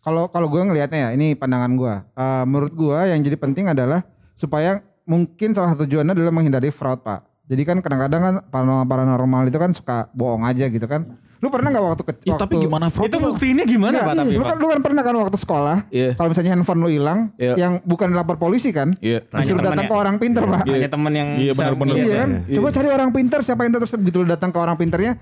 Kalau 0.00 0.30
kalau 0.30 0.46
gue 0.46 0.62
ngelihatnya 0.62 1.10
ya, 1.10 1.10
ini 1.12 1.34
pandangan 1.34 1.72
gue. 1.76 1.94
Eh, 2.14 2.44
menurut 2.46 2.72
gue 2.72 2.98
yang 3.10 3.20
jadi 3.20 3.36
penting 3.36 3.66
adalah 3.68 4.06
supaya 4.38 4.80
mungkin 5.04 5.52
salah 5.52 5.74
satu 5.74 5.84
tujuannya 5.84 6.14
adalah 6.14 6.32
menghindari 6.32 6.70
fraud 6.72 7.02
pak. 7.02 7.35
Jadi 7.46 7.62
kan 7.62 7.78
kadang-kadang 7.78 8.20
kan 8.22 8.34
paranormal 8.50 8.86
paranormal 8.86 9.42
itu 9.46 9.58
kan 9.58 9.70
suka 9.70 10.10
bohong 10.10 10.42
aja 10.42 10.66
gitu 10.66 10.82
kan. 10.84 11.06
Lu 11.36 11.52
pernah 11.52 11.68
nggak 11.68 11.84
waktu 11.84 12.04
kecil? 12.10 12.32
Ya, 12.32 12.40
tapi 12.40 12.56
gimana 12.56 12.88
fraud 12.88 13.12
Itu 13.12 13.20
buktinya 13.20 13.62
gimana 13.68 14.02
Pak 14.02 14.14
tapi 14.16 14.34
lu 14.34 14.40
Pak? 14.40 14.48
kan, 14.48 14.56
lu 14.56 14.66
kan 14.72 14.80
pernah 14.80 15.02
kan 15.04 15.14
waktu 15.20 15.38
sekolah, 15.38 15.76
Iya. 15.92 16.10
kalau 16.16 16.32
misalnya 16.32 16.50
handphone 16.56 16.80
lu 16.80 16.88
hilang, 16.88 17.30
Iya. 17.36 17.54
yang 17.60 17.72
bukan 17.84 18.16
lapor 18.16 18.40
polisi 18.40 18.72
kan, 18.72 18.96
Iya. 18.98 19.20
disuruh 19.30 19.60
datang 19.60 19.84
temen 19.84 19.92
ke 19.92 19.94
ya. 19.94 20.00
orang 20.00 20.16
pinter 20.16 20.42
pak. 20.48 20.60
Hanya 20.64 20.88
temen 20.88 21.12
yang 21.12 21.28
Iya, 21.36 21.52
bisa 21.52 21.60
benar-benar. 21.60 21.94
Iya 21.94 22.08
ya. 22.08 22.16
kan? 22.18 22.30
Coba 22.50 22.68
cari 22.72 22.88
orang 22.88 23.10
pinter 23.12 23.38
siapa 23.44 23.60
yang 23.62 23.72
terus 23.76 23.92
begitu 23.94 24.16
lu 24.24 24.26
datang 24.26 24.50
ke 24.50 24.58
orang 24.58 24.76
pinternya. 24.80 25.12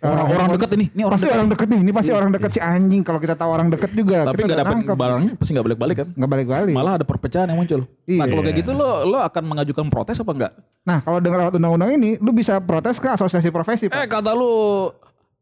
Orang- 0.00 0.32
orang 0.32 0.48
deket 0.56 0.70
ini, 0.72 0.86
ini 0.90 1.02
orang 1.04 1.12
pasti 1.12 1.28
orang 1.28 1.48
deket 1.48 1.66
nih, 1.68 1.78
ini 1.78 1.92
pasti 1.92 2.10
orang 2.10 2.30
deket 2.32 2.50
si 2.50 2.60
anjing. 2.60 3.02
Kalau 3.04 3.20
kita 3.20 3.36
tahu 3.36 3.50
orang 3.52 3.68
deket 3.68 3.90
juga, 3.92 4.24
Tapi 4.24 4.40
nggak 4.42 4.58
dapat 4.58 4.76
barangnya 4.88 5.32
pasti 5.36 5.50
nggak 5.52 5.66
balik-balik 5.68 5.96
kan? 5.98 6.08
Nggak 6.16 6.30
balik-balik. 6.30 6.72
Malah 6.72 6.92
ada 6.96 7.04
perpecahan 7.04 7.46
yang 7.46 7.60
muncul. 7.60 7.84
Nah 7.84 7.92
Iya. 8.08 8.22
kalau 8.26 8.42
kayak 8.42 8.56
gitu 8.56 8.70
lo 8.72 8.90
lo 9.04 9.18
akan 9.20 9.42
mengajukan 9.46 9.84
protes 9.86 10.16
apa 10.16 10.32
enggak? 10.32 10.52
Nah 10.82 10.98
kalau 10.98 11.20
dengan 11.20 11.44
lewat 11.44 11.54
undang-undang 11.54 11.90
ini, 11.92 12.16
lu 12.16 12.32
bisa 12.32 12.56
protes 12.58 12.96
ke 12.96 13.08
asosiasi 13.08 13.48
profesi. 13.50 13.86
Eh 13.86 13.92
Pak. 13.92 14.08
kata 14.10 14.32
lu 14.32 14.88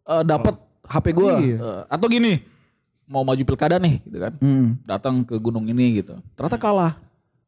eh, 0.05 0.23
dapat 0.23 0.59
HP 0.85 1.07
gua 1.13 1.39
Iya. 1.39 1.57
Eh, 1.57 1.81
atau 1.87 2.07
gini 2.09 2.43
mau 3.07 3.23
maju 3.23 3.39
pilkada 3.41 3.79
nih 3.79 4.03
gitu 4.03 4.19
kan? 4.19 4.33
Hmm. 4.37 4.75
Datang 4.83 5.23
ke 5.23 5.37
gunung 5.37 5.65
ini 5.65 6.03
gitu. 6.03 6.19
Ternyata 6.35 6.59
kalah. 6.59 6.99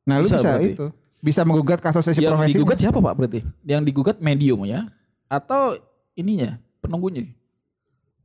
Nah 0.04 0.16
lu 0.16 0.24
Bisa 0.24 0.38
bisa, 0.38 0.50
berarti. 0.54 0.70
itu, 0.72 0.86
bisa 1.18 1.40
menggugat 1.42 1.78
ke 1.78 1.88
asosiasi 1.90 2.22
yang 2.22 2.32
profesi. 2.32 2.54
digugat 2.54 2.78
siapa 2.78 2.96
pak 2.96 3.12
berarti? 3.12 3.40
Yang 3.62 3.82
digugat 3.84 4.16
medium 4.20 4.62
ya? 4.62 4.86
Atau 5.26 5.74
ininya 6.14 6.54
penunggunya? 6.80 7.28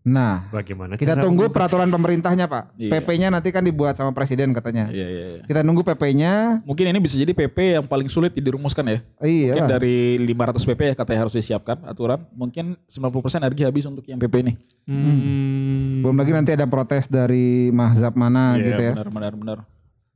Nah 0.06 0.46
Bagaimana 0.54 1.02
kita 1.02 1.18
tunggu 1.18 1.50
peraturan 1.50 1.90
pemerintahnya 1.90 2.46
pak. 2.46 2.78
Iya. 2.78 2.94
PP-nya 2.94 3.34
nanti 3.34 3.50
kan 3.50 3.66
dibuat 3.66 3.98
sama 3.98 4.14
presiden 4.14 4.54
katanya. 4.54 4.94
Iya 4.94 5.08
iya. 5.10 5.26
iya. 5.34 5.44
Kita 5.50 5.66
nunggu 5.66 5.82
PP-nya. 5.82 6.62
Mungkin 6.62 6.94
ini 6.94 7.00
bisa 7.02 7.18
jadi 7.18 7.34
PP 7.34 7.82
yang 7.82 7.86
paling 7.90 8.06
sulit 8.06 8.38
dirumuskan 8.38 8.86
ya. 8.86 9.00
Iya. 9.26 9.58
Mungkin 9.58 9.66
dari 9.66 10.22
500 10.22 10.62
PP 10.62 10.82
ya 10.86 10.94
katanya 10.94 11.20
harus 11.26 11.34
disiapkan 11.34 11.82
aturan. 11.90 12.22
Mungkin 12.38 12.78
90% 12.86 13.42
energi 13.42 13.66
habis 13.66 13.90
untuk 13.90 14.06
yang 14.06 14.22
PP 14.22 14.46
ini. 14.46 14.54
Hmm. 14.86 16.06
Belum 16.06 16.22
lagi 16.22 16.32
nanti 16.38 16.54
ada 16.54 16.70
protes 16.70 17.10
dari 17.10 17.74
mahzab 17.74 18.14
mana 18.14 18.62
Iya, 18.62 18.66
gitu 18.70 18.82
ya. 18.86 18.94
Benar 18.94 19.10
benar 19.10 19.34
benar. 19.34 19.58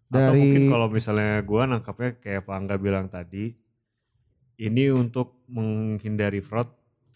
Atau 0.09 0.21
Dari 0.21 0.41
mungkin 0.41 0.65
kalau 0.69 0.87
misalnya 0.93 1.41
gua 1.41 1.65
nangkapnya 1.65 2.17
kayak 2.21 2.45
Pak 2.45 2.53
Angga 2.53 2.75
bilang 2.77 3.09
tadi, 3.09 3.57
ini 4.61 4.83
untuk 4.93 5.33
menghindari 5.49 6.45
fraud. 6.45 6.69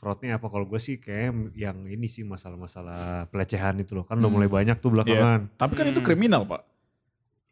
Fraudnya 0.03 0.35
apa? 0.35 0.51
Kalau 0.51 0.67
gue 0.67 0.75
sih 0.83 0.99
kayak 0.99 1.55
yang 1.55 1.79
ini 1.87 2.11
sih 2.11 2.27
masalah-masalah 2.27 3.31
pelecehan 3.31 3.79
itu 3.79 3.95
loh. 3.95 4.03
Kan 4.03 4.19
udah 4.19 4.27
mulai 4.27 4.51
banyak 4.51 4.75
tuh 4.83 4.91
belakangan. 4.91 5.47
Tapi 5.55 5.73
kan 5.79 5.87
itu 5.87 6.03
kriminal 6.03 6.43
pak. 6.43 6.67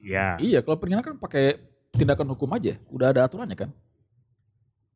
Iya. 0.04 0.36
Iya 0.36 0.60
kalau 0.60 0.76
kriminal 0.76 1.00
kan 1.00 1.16
pakai 1.16 1.56
tindakan 1.96 2.36
hukum 2.36 2.52
aja. 2.52 2.76
Udah 2.92 3.16
ada 3.16 3.24
aturannya 3.24 3.56
kan. 3.56 3.72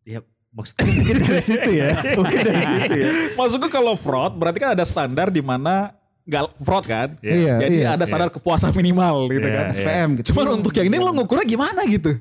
Ya, 0.04 0.20
maksudnya 0.52 0.84
mungkin 1.00 1.16
dari 1.24 1.40
situ 1.40 1.70
ya. 1.72 1.96
Mungkin 2.20 2.40
dari 2.44 2.60
situ 2.60 2.94
ya. 3.00 3.08
Maksudku 3.40 3.72
kalau 3.72 3.96
fraud 3.96 4.36
berarti 4.36 4.60
kan 4.60 4.76
ada 4.76 4.84
standar 4.84 5.32
di 5.32 5.40
mana 5.40 5.96
nggak 6.28 6.60
fraud 6.60 6.84
kan. 6.84 7.16
Iya, 7.24 7.56
Jadi 7.64 7.76
iya. 7.88 7.96
ada 7.96 8.04
standar 8.04 8.36
kepuasan 8.36 8.76
minimal 8.76 9.32
gitu 9.32 9.48
Iya, 9.48 9.56
kan. 9.56 9.66
iya. 9.72 9.78
SPM 9.80 10.10
gitu. 10.20 10.36
Cuman 10.36 10.60
untuk 10.60 10.76
yang 10.76 10.92
ini 10.92 10.98
lo 11.00 11.16
ngukurnya 11.16 11.48
gimana 11.48 11.88
gitu? 11.88 12.20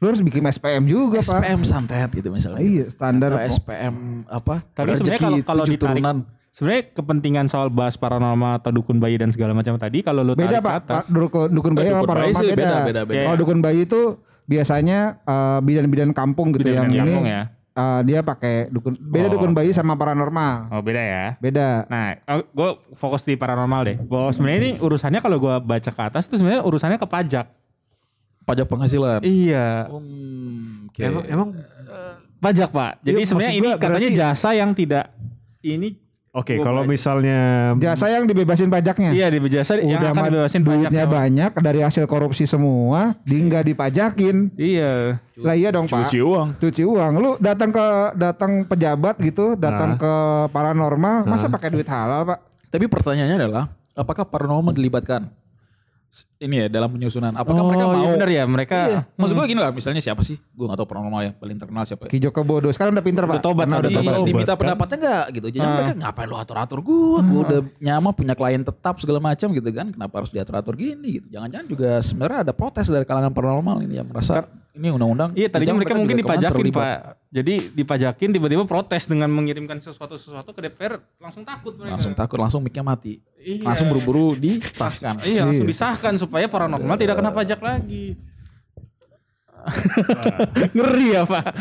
Lu 0.00 0.08
harus 0.08 0.20
bikin 0.20 0.40
SPM 0.42 0.82
juga 0.84 1.20
pak. 1.20 1.38
SPM 1.38 1.60
santet 1.60 2.08
gitu 2.10 2.28
misalnya. 2.28 2.58
Iya 2.58 2.88
standar. 2.88 3.30
Atau 3.34 3.44
SPM 3.52 3.94
apa? 4.26 4.64
Tapi 4.70 4.96
sebenarnya 4.96 5.20
kalau 5.20 5.38
kalau 5.44 5.64
ditarik 5.64 6.00
turunan. 6.00 6.16
sebenarnya 6.50 6.82
kepentingan 6.90 7.46
soal 7.46 7.68
bahas 7.68 7.94
paranormal 7.94 8.58
atau 8.58 8.72
dukun 8.72 8.96
bayi 8.96 9.14
dan 9.14 9.28
segala 9.28 9.52
macam 9.52 9.76
tadi 9.76 10.00
kalau 10.00 10.20
lu 10.22 10.32
Beda 10.32 10.58
pak. 10.58 10.72
atas. 10.82 11.04
Pak, 11.04 11.12
Dukun, 11.12 11.48
dukun 11.50 11.72
bayi 11.72 11.86
Eh, 11.86 11.92
sama 11.92 12.08
paranormal 12.08 12.42
beda. 12.42 12.56
beda, 12.56 12.76
beda, 12.82 13.00
beda. 13.04 13.22
Kalau 13.22 13.36
dukun 13.38 13.58
bayi 13.60 13.80
itu 13.84 14.00
biasanya 14.44 14.98
eh, 15.22 15.58
bidan-bidan 15.60 16.10
kampung 16.10 16.50
gitu 16.50 16.64
Bidan-bidan 16.66 16.90
yang 16.90 17.06
kampung 17.06 17.22
ini. 17.22 17.30
ya. 17.30 17.42
eh, 17.70 18.00
dia 18.02 18.20
pakai 18.20 18.54
dukun. 18.66 18.96
Beda 18.96 19.28
Oh. 19.28 19.32
dukun 19.32 19.52
bayi 19.52 19.70
sama 19.70 19.94
paranormal. 19.94 20.72
Oh 20.72 20.80
beda 20.80 20.98
ya. 20.98 21.26
Beda. 21.38 21.84
Nah, 21.86 22.16
gue 22.42 22.70
fokus 22.94 23.20
di 23.20 23.36
paranormal 23.36 23.80
deh. 23.84 23.96
Bahwa 24.00 24.32
sebenarnya 24.32 24.58
ini 24.60 24.72
urusannya 24.76 25.20
kalau 25.20 25.36
gue 25.38 25.54
baca 25.60 25.90
ke 25.90 26.02
atas 26.02 26.24
itu 26.24 26.34
sebenarnya 26.34 26.64
urusannya 26.64 26.96
ke 26.96 27.04
pajak. 27.04 27.46
Pajak 28.42 28.66
penghasilan. 28.66 29.20
Iya, 29.20 29.86
Hmm, 29.86 30.88
oke. 30.88 31.00
Emang, 31.00 31.24
emang 31.24 31.48
pajak 32.40 32.68
pak. 32.70 32.98
Jadi 33.00 33.16
Iya, 33.16 33.26
sebenarnya 33.26 33.54
ini 33.54 33.68
gua 33.68 33.78
katanya 33.78 34.00
berarti- 34.08 34.18
jasa 34.18 34.48
yang 34.52 34.70
tidak 34.72 35.04
ini. 35.60 35.88
Oke, 36.30 36.54
Gua 36.54 36.64
kalau 36.64 36.82
misalnya 36.86 37.74
Jasa 37.74 38.06
yang 38.06 38.22
dibebasin 38.22 38.70
pajaknya. 38.70 39.10
Iya 39.10 39.34
di 39.34 39.42
jasa 39.50 39.74
yang 39.76 39.98
Udah 39.98 40.14
akan 40.14 40.24
dibebasin 40.30 40.62
pajak. 40.62 40.78
duitnya 40.86 41.04
banyak 41.04 41.50
dari 41.58 41.80
hasil 41.82 42.06
korupsi 42.06 42.46
semua, 42.46 43.18
nggak 43.26 43.66
dipajakin. 43.66 44.54
Iya. 44.54 45.18
Lah 45.36 45.54
iya 45.58 45.74
dong 45.74 45.90
pak. 45.90 46.06
Cuci 46.06 46.22
uang. 46.22 46.54
Cuci 46.56 46.86
uang. 46.86 47.12
Lu 47.18 47.30
datang 47.36 47.74
ke 47.74 47.86
datang 48.14 48.62
pejabat 48.62 49.18
gitu, 49.18 49.58
datang 49.58 49.98
ke 49.98 50.12
paranormal, 50.48 51.26
masa 51.26 51.50
pakai 51.50 51.66
duit 51.68 51.90
halal 51.90 52.22
pak? 52.24 52.38
Tapi 52.70 52.86
pertanyaannya 52.86 53.36
adalah 53.36 53.64
apakah 53.92 54.22
paranormal 54.22 54.70
dilibatkan? 54.70 55.34
Ini 56.40 56.56
ya 56.56 56.66
dalam 56.72 56.88
penyusunan. 56.88 57.36
Apakah 57.36 57.60
oh, 57.60 57.68
mereka 57.68 57.84
mau? 57.84 58.00
iya 58.00 58.08
bener 58.16 58.30
ya 58.32 58.44
mereka. 58.48 58.78
Iya. 58.88 59.00
Maksud 59.12 59.34
gue 59.36 59.46
gini 59.52 59.60
lah, 59.60 59.76
misalnya 59.76 60.00
siapa 60.00 60.24
sih? 60.24 60.40
Gue 60.56 60.72
gak 60.72 60.80
tahu 60.80 60.88
paranormal 60.88 61.20
yang 61.20 61.34
paling 61.36 61.60
terkenal 61.60 61.84
siapa. 61.84 62.08
Ki 62.08 62.16
Joko 62.16 62.40
Bodo 62.48 62.72
sekarang 62.72 62.96
udah 62.96 63.04
pinter 63.04 63.28
pak. 63.28 63.36
Udah 63.36 63.44
tobat, 63.44 63.68
Karena 63.68 63.76
udah 63.84 63.90
Iya, 63.92 63.98
tobat. 64.00 64.14
tobat. 64.16 64.28
diminta 64.32 64.52
kan? 64.56 64.60
pendapatnya 64.64 64.96
enggak 65.04 65.24
gitu. 65.36 65.46
Jadi 65.52 65.66
mereka 65.68 65.92
ngapain 66.00 66.28
lu 66.32 66.36
atur-atur 66.40 66.80
gue? 66.80 67.18
Gue 67.28 67.40
udah 67.44 67.60
nyaman 67.76 68.12
punya 68.16 68.32
klien 68.32 68.62
tetap 68.64 68.94
segala 69.04 69.20
macam 69.20 69.48
gitu 69.52 69.68
kan. 69.68 69.86
Kenapa 69.92 70.14
harus 70.16 70.30
diatur-atur 70.32 70.74
gini 70.80 71.08
gitu. 71.20 71.26
Jangan-jangan 71.28 71.66
juga 71.68 71.90
sebenarnya 72.00 72.38
ada 72.48 72.52
protes 72.56 72.88
dari 72.88 73.04
kalangan 73.04 73.36
paranormal 73.36 73.76
ini 73.84 74.00
yang 74.00 74.08
merasa 74.08 74.48
ini 74.70 74.88
undang-undang. 74.88 75.36
Iya 75.36 75.52
tadinya 75.52 75.76
mereka 75.76 75.92
mungkin 75.92 76.16
dipajakin 76.24 76.64
pak. 76.72 77.20
Jadi 77.30 77.54
dipajakin 77.78 78.28
tiba-tiba 78.34 78.64
protes 78.66 79.06
dengan 79.06 79.30
mengirimkan 79.30 79.78
sesuatu-sesuatu 79.78 80.50
ke 80.50 80.66
DPR 80.66 80.98
langsung 81.22 81.46
takut 81.46 81.78
mereka. 81.78 81.94
Langsung 81.94 82.14
takut, 82.16 82.38
langsung 82.42 82.60
mic-nya 82.64 82.82
mati. 82.82 83.22
Iya. 83.38 83.70
Langsung 83.70 83.86
buru-buru 83.90 84.34
disahkan. 84.34 85.22
Iya 85.22 85.46
langsung 85.46 85.68
disahkan 85.68 86.14
supaya 86.30 86.46
paranormal 86.46 86.94
tidak 86.94 87.18
kena 87.18 87.34
pajak 87.34 87.58
lagi. 87.58 88.14
Ngeri 90.78 91.06
ya 91.18 91.26
pak. 91.26 91.52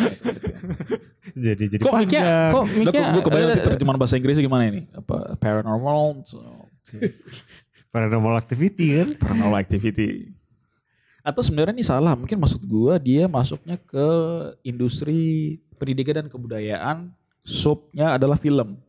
jadi 1.34 1.64
jadi 1.74 1.82
Kok 1.82 1.92
panjang. 1.92 2.24
kok 2.54 2.64
Gue 2.64 2.78
mic-nya, 2.86 3.02
gue 3.12 3.24
kebayang 3.26 3.50
eh, 3.50 3.66
terjemahan 3.66 3.98
bahasa 3.98 4.16
Inggrisnya 4.22 4.46
gimana 4.46 4.64
ini? 4.70 4.86
Apa 4.94 5.34
paranormal, 5.42 6.24
so, 6.30 6.38
paranormal 7.90 8.38
activity 8.38 9.02
kan? 9.02 9.10
paranormal 9.18 9.58
activity. 9.58 10.32
Atau 11.26 11.42
sebenarnya 11.44 11.76
ini 11.76 11.84
salah, 11.84 12.16
mungkin 12.16 12.40
maksud 12.40 12.64
gua 12.64 12.96
dia 12.96 13.28
masuknya 13.28 13.76
ke 13.76 14.08
industri 14.64 15.58
pendidikan 15.76 16.24
dan 16.24 16.28
kebudayaan, 16.32 17.12
subnya 17.44 18.16
adalah 18.16 18.40
film. 18.40 18.80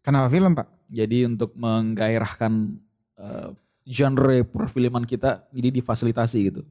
Kenapa 0.00 0.32
film 0.32 0.56
pak? 0.56 0.68
Jadi 0.88 1.28
untuk 1.28 1.52
menggairahkan 1.58 2.52
eh, 3.20 3.50
genre 3.84 4.42
perfilman 4.48 5.04
kita, 5.04 5.44
jadi 5.52 5.68
difasilitasi 5.70 6.38
gitu. 6.50 6.62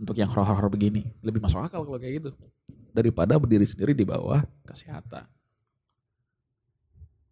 Untuk 0.00 0.16
yang 0.16 0.32
horor-horor 0.32 0.72
begini, 0.72 1.12
lebih 1.20 1.44
masuk 1.44 1.60
akal 1.60 1.84
kalau 1.84 2.00
kayak 2.00 2.24
gitu. 2.24 2.30
Daripada 2.92 3.36
berdiri 3.36 3.68
sendiri 3.68 3.92
di 3.92 4.04
bawah 4.04 4.44
kesehatan. 4.64 5.28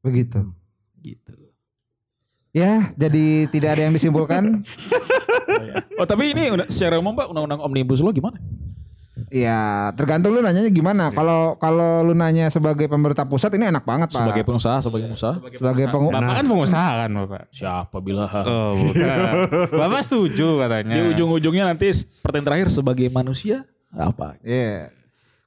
Begitu. 0.04 0.44
Gitu. 1.00 1.32
Ya, 2.52 2.92
jadi 2.96 3.26
tidak 3.54 3.70
ada 3.76 3.82
yang 3.88 3.94
disimpulkan. 3.96 4.64
Oh 5.98 6.06
tapi 6.06 6.30
ini 6.30 6.52
secara 6.70 7.00
umum 7.00 7.16
pak 7.16 7.26
undang-undang 7.32 7.58
omnibus 7.64 8.04
law 8.04 8.14
gimana? 8.14 8.38
Ya, 9.30 9.58
tergantung 9.92 10.30
lu 10.30 10.40
nanyanya 10.40 10.68
gimana. 10.68 11.10
Kalau 11.10 11.56
kalau 11.56 12.00
lu 12.00 12.12
nanya 12.12 12.48
sebagai 12.48 12.84
pemerintah 12.84 13.22
pusat 13.22 13.52
ini 13.52 13.66
enak 13.66 13.82
banget 13.82 14.08
pak. 14.08 14.20
Sebagai 14.20 14.42
pengusaha, 14.42 14.76
sebagai 14.78 15.06
pengusaha. 15.06 15.34
sebagai 15.50 15.84
pengu- 15.86 16.10
Bapak 16.10 16.34
kan 16.34 16.46
pengusaha 16.46 16.90
kan 16.98 17.10
bapak. 17.14 17.42
Siapa 17.48 17.96
bilang? 17.98 18.28
Oh 18.40 18.72
bukan. 18.74 19.16
Bapak 19.80 20.00
setuju 20.02 20.58
katanya. 20.58 20.94
Di 20.94 21.00
ujung-ujungnya 21.12 21.64
nanti 21.66 21.88
pertanyaan 22.18 22.46
terakhir 22.46 22.68
sebagai 22.70 23.06
manusia 23.08 23.64
apa? 23.90 24.36
Iya. 24.40 24.92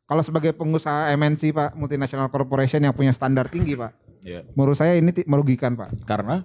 Kalau 0.04 0.22
sebagai 0.22 0.52
pengusaha 0.52 1.08
MNC 1.12 1.52
pak, 1.52 1.70
multinational 1.74 2.28
corporation 2.28 2.80
yang 2.80 2.92
punya 2.92 3.10
standar 3.10 3.48
tinggi 3.48 3.74
pak, 3.74 3.96
Ya. 4.22 4.44
menurut 4.54 4.76
saya 4.76 4.94
ini 4.94 5.10
merugikan 5.24 5.74
pak. 5.74 5.94
Karena 6.04 6.44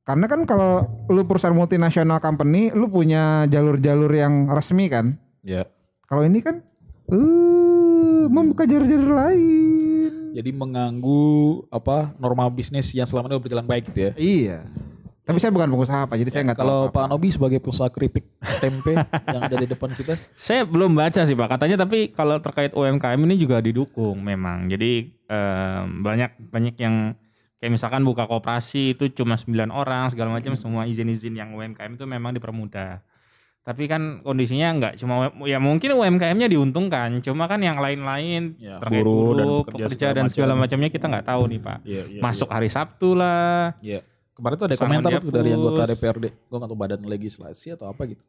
Karena 0.00 0.26
kan 0.26 0.42
kalau 0.42 0.80
lu 1.06 1.22
perusahaan 1.22 1.52
multinasional 1.52 2.18
company, 2.18 2.70
lu 2.70 2.86
punya 2.86 3.44
jalur-jalur 3.46 4.10
yang 4.10 4.48
resmi 4.48 4.86
kan. 4.86 5.14
ya. 5.40 5.68
Kalau 6.04 6.22
ini 6.22 6.40
kan, 6.40 6.66
uh, 7.10 8.24
membuka 8.30 8.64
jalur-jalur 8.64 9.12
lain. 9.14 10.10
Jadi 10.30 10.50
mengganggu 10.54 11.66
apa 11.74 12.14
norma 12.22 12.46
bisnis 12.48 12.94
yang 12.94 13.06
selama 13.06 13.34
ini 13.34 13.42
berjalan 13.42 13.66
baik 13.66 13.90
gitu 13.90 14.00
ya. 14.00 14.12
Iya. 14.14 14.58
Tapi 15.30 15.38
saya 15.38 15.54
bukan 15.54 15.70
pengusaha 15.70 16.10
pak, 16.10 16.16
jadi 16.18 16.30
saya 16.32 16.42
nggak 16.50 16.58
tahu. 16.58 16.66
Kalau. 16.66 16.82
Pak 16.90 17.06
Nobi 17.06 17.28
sebagai 17.30 17.62
pengusaha 17.62 17.86
keripik 17.94 18.26
tempe 18.58 18.98
yang 19.34 19.42
ada 19.46 19.56
di 19.62 19.68
depan 19.70 19.94
kita, 19.94 20.18
Saya 20.34 20.66
belum 20.66 20.90
baca 20.90 21.22
sih 21.22 21.38
pak. 21.38 21.48
Katanya 21.54 21.86
tapi 21.86 22.10
kalau 22.10 22.42
terkait 22.42 22.74
UMKM 22.74 23.20
ini 23.30 23.38
juga 23.38 23.62
didukung 23.62 24.18
memang. 24.18 24.66
Jadi 24.66 25.06
em, 25.30 26.02
banyak 26.02 26.34
banyak 26.50 26.74
yang 26.82 27.14
kayak 27.62 27.70
misalkan 27.70 28.02
buka 28.02 28.26
koperasi 28.26 28.98
itu 28.98 29.12
cuma 29.22 29.38
9 29.38 29.70
orang 29.70 30.10
segala 30.10 30.34
macam 30.34 30.56
semua 30.58 30.90
izin-izin 30.90 31.38
yang 31.38 31.54
UMKM 31.54 31.94
itu 31.94 32.04
memang 32.10 32.34
dipermudah. 32.34 32.98
Tapi 33.60 33.84
kan 33.86 34.24
kondisinya 34.24 34.72
nggak 34.72 34.94
cuma 34.96 35.28
ya 35.44 35.60
mungkin 35.60 35.92
UMKM-nya 35.92 36.48
diuntungkan, 36.48 37.20
cuma 37.20 37.44
kan 37.44 37.60
yang 37.60 37.76
lain-lain 37.76 38.56
Ya, 38.56 38.80
terkait 38.80 39.04
buruh 39.04 39.36
dan 39.36 39.46
pekerja 39.46 39.84
pekerja 39.84 39.86
segala 39.94 40.16
dan 40.16 40.26
segala 40.32 40.52
macam. 40.56 40.62
macamnya 40.64 40.88
kita 40.88 41.06
nggak 41.12 41.26
tahu 41.28 41.42
nih 41.44 41.60
Pak. 41.60 41.78
Iya, 41.84 42.02
iya, 42.08 42.20
Masuk 42.24 42.48
hari 42.48 42.68
Sabtu 42.72 43.12
lah. 43.12 43.76
Iya. 43.84 44.00
Kemarin 44.32 44.56
tuh 44.56 44.66
ada 44.72 44.76
komentar 44.80 45.10
tuh 45.20 45.28
dari 45.28 45.50
anggota 45.52 45.84
DPRD. 45.84 46.24
Gue 46.48 46.56
gak 46.56 46.70
tahu 46.72 46.78
badan 46.80 47.00
legislasi 47.04 47.76
atau 47.76 47.92
apa 47.92 48.08
gitu. 48.08 48.24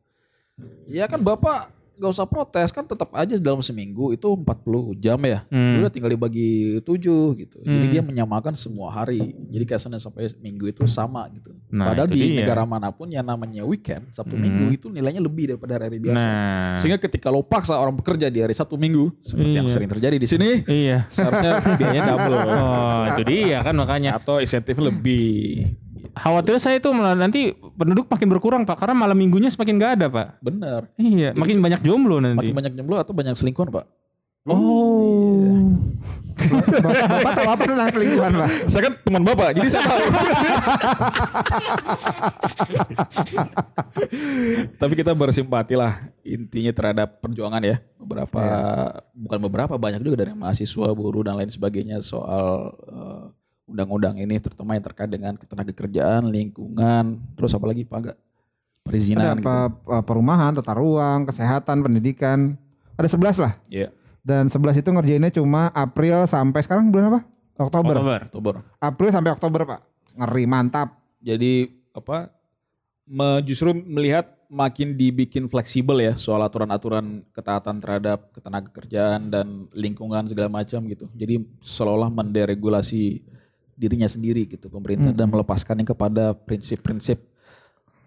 Ya 0.91 1.07
kan 1.07 1.23
Bapak 1.23 1.71
gak 2.01 2.11
usah 2.11 2.25
protes 2.25 2.73
kan 2.73 2.81
tetap 2.81 3.13
aja 3.13 3.37
dalam 3.37 3.61
seminggu 3.61 4.09
itu 4.09 4.25
40 4.25 4.97
jam 4.97 5.21
ya. 5.21 5.45
Hmm. 5.47 5.77
Udah 5.77 5.93
tinggal 5.93 6.09
dibagi 6.09 6.81
7 6.81 6.89
gitu. 7.37 7.61
Jadi 7.61 7.85
dia 7.87 8.01
menyamakan 8.01 8.57
semua 8.57 8.89
hari. 8.89 9.37
Jadi 9.47 9.63
kayak 9.63 9.77
Senin 9.79 10.01
sampai 10.01 10.33
Minggu 10.41 10.65
itu 10.65 10.81
sama 10.85 11.29
gitu. 11.29 11.53
Nah, 11.69 11.93
Padahal 11.93 12.09
di 12.09 12.17
dia. 12.17 12.41
negara 12.41 12.65
mana 12.65 12.89
pun 12.89 13.05
yang 13.05 13.21
namanya 13.21 13.61
weekend, 13.61 14.09
Sabtu 14.11 14.33
Hmm. 14.33 14.41
Minggu 14.41 14.65
itu 14.73 14.87
nilainya 14.89 15.21
lebih 15.21 15.53
daripada 15.53 15.77
hari 15.77 16.01
biasa. 16.01 16.25
Nah, 16.25 16.73
Sehingga 16.81 16.97
ketika 16.97 17.29
lo 17.29 17.45
paksa 17.45 17.77
orang 17.77 17.93
bekerja 17.93 18.33
di 18.33 18.41
hari 18.41 18.57
Sabtu 18.57 18.81
Minggu, 18.81 19.13
seperti 19.21 19.53
yang 19.53 19.69
Iya. 19.69 19.73
sering 19.77 19.89
terjadi 19.91 20.17
di 20.17 20.25
sini, 20.25 20.49
iya. 20.65 21.05
seharusnya 21.05 21.61
biayanya 21.79 22.03
double. 22.09 22.33
Oh, 22.41 23.03
itu 23.13 23.21
dia 23.29 23.61
kan 23.61 23.77
makanya. 23.77 24.17
Atau 24.17 24.41
insentifnya 24.41 24.89
lebih. 24.89 25.77
Khawatir 26.11 26.55
saya 26.59 26.77
itu 26.81 26.89
malah 26.91 27.15
nanti 27.15 27.53
penduduk 27.55 28.09
makin 28.09 28.27
berkurang 28.27 28.61
Pak 28.65 28.77
karena 28.81 28.95
malam 28.97 29.17
minggunya 29.17 29.47
semakin 29.47 29.75
nggak 29.77 29.91
ada 29.99 30.07
Pak. 30.11 30.27
Bener. 30.43 30.81
Iya, 30.97 31.31
makin 31.37 31.61
banyak 31.61 31.81
jomblo 31.85 32.19
nanti. 32.19 32.51
Makin 32.51 32.55
banyak 32.55 32.73
jomblo 32.77 32.95
atau 32.99 33.13
banyak 33.13 33.35
selingkuhan 33.37 33.69
pak? 33.71 33.85
Oh. 34.49 35.77
Bapak, 36.41 37.05
bapak 37.05 37.31
tahu 37.37 37.49
apa 37.53 37.63
tentang 37.69 37.93
selingkuhan 37.93 38.31
pak? 38.33 38.49
Saya 38.73 38.81
kan 38.89 38.93
teman 39.05 39.21
bapak, 39.21 39.53
jadi 39.53 39.67
saya 39.69 39.83
tahu. 39.85 40.03
Tapi 44.81 44.93
kita 44.97 45.13
bersimpati 45.13 45.77
lah 45.77 46.09
intinya 46.25 46.73
terhadap 46.73 47.21
perjuangan 47.21 47.61
ya. 47.61 47.77
Beberapa, 48.01 48.41
bukan 49.13 49.39
beberapa, 49.45 49.73
banyak 49.77 50.01
juga 50.01 50.25
dari 50.25 50.33
mahasiswa, 50.33 50.89
buruh 50.97 51.21
dan 51.21 51.37
lain 51.37 51.53
sebagainya 51.53 52.01
soal 52.01 52.73
eh, 52.89 53.10
undang-undang 53.71 54.19
ini, 54.19 54.35
terutama 54.37 54.75
yang 54.75 54.83
terkait 54.83 55.09
dengan 55.09 55.33
ketenaga 55.39 55.71
kerjaan, 55.71 56.27
lingkungan, 56.27 57.17
terus 57.39 57.55
apalagi 57.55 57.87
pak 57.87 57.97
enggak 57.97 58.17
perizinan 58.81 59.37
Ada 59.37 59.41
apa, 59.41 59.55
eh, 59.69 60.03
perumahan, 60.03 60.51
tata 60.57 60.73
ruang, 60.73 61.29
kesehatan, 61.29 61.85
pendidikan. 61.85 62.57
Ada 62.97 63.07
11 63.13 63.37
lah. 63.37 63.53
gitu. 63.69 63.85
Iya, 63.85 63.89
Dan 64.21 64.49
11 64.49 64.77
itu 64.77 64.89
ngerjainnya 64.93 65.31
cuma 65.33 65.73
April 65.73 66.29
sampai 66.29 66.61
sekarang 66.61 66.93
bulan 66.93 67.09
apa? 67.09 67.21
Oktober. 67.57 67.95
Oktober. 67.97 68.19
Oktober. 68.29 68.55
April 68.77 69.09
sampai 69.09 69.31
Oktober 69.33 69.61
pak. 69.65 69.79
Ngeri 70.17 70.45
mantap. 70.45 70.97
Jadi 71.21 71.69
apa? 71.93 72.29
me- 73.11 73.43
justru 73.43 73.75
melihat 73.75 74.29
makin 74.51 74.95
dibikin 74.95 75.47
fleksibel 75.47 75.99
ya 75.99 76.13
soal 76.15 76.43
aturan-aturan 76.43 77.23
ketaatan 77.31 77.79
terhadap 77.79 78.31
ketenaga 78.35 78.67
kerjaan 78.71 79.31
dan 79.31 79.67
lingkungan 79.71 80.27
segala 80.27 80.51
macam 80.51 80.83
gitu. 80.87 81.07
Jadi 81.15 81.43
seolah-olah 81.63 82.11
menderegulasi 82.11 83.23
dirinya 83.81 84.05
sendiri 84.05 84.45
gitu 84.45 84.69
pemerintah 84.69 85.09
dan 85.09 85.25
melepaskannya 85.25 85.81
kepada 85.83 86.37
prinsip-prinsip 86.37 87.17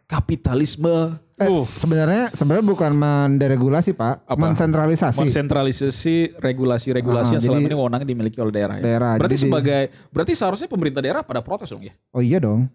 kapitalisme, 0.04 1.18
Eh, 1.34 1.50
sebenarnya 1.58 2.30
sebenarnya 2.30 2.62
bukan 2.62 2.92
menderegulasi 2.94 3.90
pak, 3.90 4.22
Apa? 4.22 4.38
mensentralisasi. 4.38 5.18
mensentralisasi 5.18 6.38
regulasi-regulasi 6.38 7.26
Ah, 7.26 7.34
yang 7.34 7.42
selama 7.42 7.66
ini 7.66 7.74
wewenang 7.74 8.02
dimiliki 8.06 8.38
oleh 8.38 8.54
daerah. 8.54 8.78
Ya. 8.78 8.82
Daerah, 8.86 9.18
Berarti 9.18 9.34
jadi 9.34 9.40
di- 9.40 9.46
sebagai 9.50 9.82
berarti 10.14 10.32
seharusnya 10.32 10.68
pemerintah 10.70 11.02
daerah 11.02 11.26
pada 11.26 11.42
protes 11.42 11.66
dong 11.66 11.82
ya, 11.82 11.90
oh 12.14 12.22
iya 12.22 12.38
dong. 12.38 12.70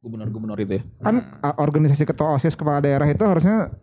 gubernur-gubernur 0.00 0.56
itu 0.56 0.80
ya. 0.80 0.82
Kan 1.02 1.20
uh, 1.20 1.54
organisasi 1.58 2.06
ketua 2.06 2.32
OSIS 2.32 2.54
kepala 2.54 2.80
daerah 2.80 3.04
itu 3.04 3.20
harusnya 3.20 3.74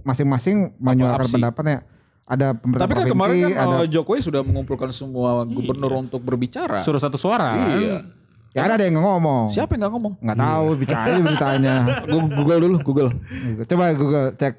masing-masing 0.00 0.72
menyuarakan 0.78 1.28
pendapatnya. 1.28 1.78
Ada 2.24 2.56
pemerintah 2.56 2.88
Tapi 2.88 2.94
kan 2.96 3.04
provinsi, 3.04 3.14
kemarin 3.20 3.36
kan 3.52 3.52
ada 3.68 3.76
uh, 3.84 3.86
Jokowi 3.88 4.20
sudah 4.24 4.40
mengumpulkan 4.40 4.88
semua 4.96 5.44
gubernur 5.44 5.92
untuk 6.00 6.24
berbicara. 6.24 6.80
Suruh 6.80 6.96
satu 6.96 7.20
suara. 7.20 7.52
kan? 7.52 7.68
Iya. 7.76 7.98
ya 8.56 8.60
ada 8.64 8.80
yang 8.80 8.96
ngomong. 8.96 9.52
Siapa 9.52 9.76
yang 9.76 9.84
nggak 9.84 9.92
ngomong? 9.92 10.12
Nggak 10.24 10.38
tahu 10.40 10.66
bicara 10.80 11.02
aja 11.04 11.20
beritanya. 11.20 11.74
Google 12.08 12.60
dulu, 12.64 12.76
Google. 12.80 13.08
Coba 13.68 13.92
Google 13.92 14.26
cek. 14.40 14.54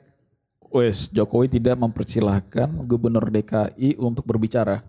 Wes, 0.76 1.08
Jokowi 1.08 1.48
tidak 1.48 1.80
mempersilahkan 1.80 2.68
gubernur 2.84 3.24
DKI 3.32 3.96
untuk 3.96 4.28
berbicara. 4.28 4.84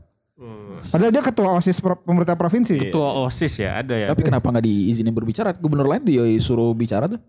Padahal 0.77 1.13
dia 1.13 1.23
ketua 1.25 1.49
OSIS 1.57 1.81
pemerintah 1.81 2.37
provinsi. 2.37 2.77
Ketua 2.77 3.25
OSIS 3.25 3.55
ya 3.65 3.81
ada 3.81 3.95
ya. 3.97 4.07
Tapi 4.13 4.21
kenapa 4.21 4.53
nggak 4.53 4.67
diizinin 4.69 5.15
berbicara? 5.15 5.57
Gubernur 5.57 5.89
lain 5.89 6.05
dia 6.05 6.25
suruh 6.37 6.77
bicara 6.77 7.09
tuh. 7.09 7.21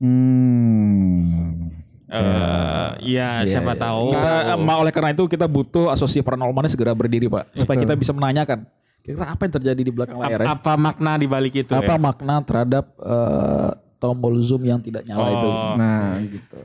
Hmm. 0.00 1.79
Eh, 2.10 2.88
iya, 3.06 3.42
siapa 3.44 3.72
tahu. 3.72 4.10
Kita, 4.10 4.56
ma- 4.56 4.76
oleh 4.76 4.90
karena 4.90 5.10
itu 5.10 5.24
kita 5.24 5.46
butuh 5.46 5.88
asosiasi 5.88 6.20
paranormalnya 6.20 6.66
segera 6.68 6.90
berdiri, 6.90 7.26
Pak, 7.26 7.54
supaya 7.54 7.78
kita 7.78 7.94
bisa 7.94 8.10
menanyakan 8.10 8.66
kira 9.00 9.24
apa 9.24 9.40
yang 9.40 9.54
terjadi 9.56 9.80
di 9.80 9.90
belakang 9.90 10.18
layar. 10.18 10.42
Ap- 10.42 10.44
ya? 10.44 10.48
apa 10.52 10.72
makna 10.76 11.16
di 11.16 11.24
balik 11.24 11.54
itu 11.56 11.72
Apa 11.72 11.94
ya? 11.94 11.98
makna 11.98 12.34
terhadap 12.42 12.84
eh, 12.98 13.70
tombol 13.96 14.36
zoom 14.40 14.60
yang 14.62 14.76
tidak 14.78 15.02
nyala 15.04 15.28
itu? 15.30 15.48
Oh. 15.48 15.74
Nah, 15.78 16.18
gitu. 16.20 16.58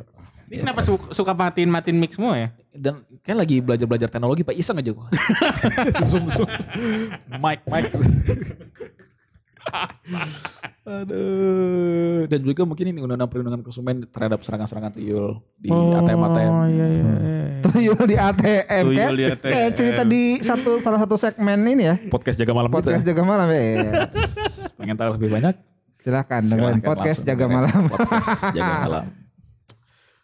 Ini 0.45 0.62
kenapa 0.62 0.81
su- 0.81 1.10
suka 1.10 1.34
matiin 1.34 1.69
matiin 1.69 1.97
mic 1.97 2.13
semua 2.13 2.38
ya? 2.38 2.49
Dan 2.69 3.01
kan 3.21 3.34
lagi 3.34 3.63
belajar-belajar 3.63 4.10
teknologi, 4.10 4.43
Pak 4.43 4.53
iseng 4.53 4.77
aja 4.77 4.91
gua. 4.91 5.08
zoom 6.10 6.27
zoom. 6.27 6.45
Mic 7.31 7.63
mic. 7.65 7.86
Aduh. 10.86 12.30
Dan 12.30 12.39
juga 12.41 12.62
mungkin 12.63 12.86
ini 12.86 12.99
undang-undang 13.01 13.30
perlindungan 13.30 13.62
konsumen 13.62 14.06
terhadap 14.06 14.41
serangan-serangan 14.41 14.93
tuyul 14.93 15.41
di 15.58 15.69
ATM-ATM. 15.69 16.54
iya 16.69 16.86
iya. 16.88 17.04
Tuyul 17.65 18.01
di 18.06 18.15
ATM 18.15 18.86
Tuyul 18.86 18.95
kayak, 18.95 19.12
di 19.12 19.25
ATM. 19.25 19.51
kayak 19.51 19.71
cerita 19.73 20.01
di 20.06 20.23
satu 20.39 20.78
salah 20.78 21.01
satu 21.01 21.17
segmen 21.17 21.58
ini 21.65 21.84
ya. 21.84 21.95
Podcast 22.08 22.38
jaga 22.38 22.54
malam 22.54 22.69
Podcast 22.69 23.01
kita. 23.01 23.10
jaga 23.12 23.23
malam 23.25 23.47
ya. 23.49 24.06
Pengen 24.78 24.95
tahu 24.95 25.10
lebih 25.17 25.30
banyak? 25.34 25.56
Silahkan 25.97 26.45
dengan 26.45 26.78
podcast 26.86 27.25
langsung 27.25 27.30
jaga 27.34 27.45
malam. 27.49 27.80
Podcast 27.89 28.30
jaga 28.54 28.73
malam. 28.86 29.06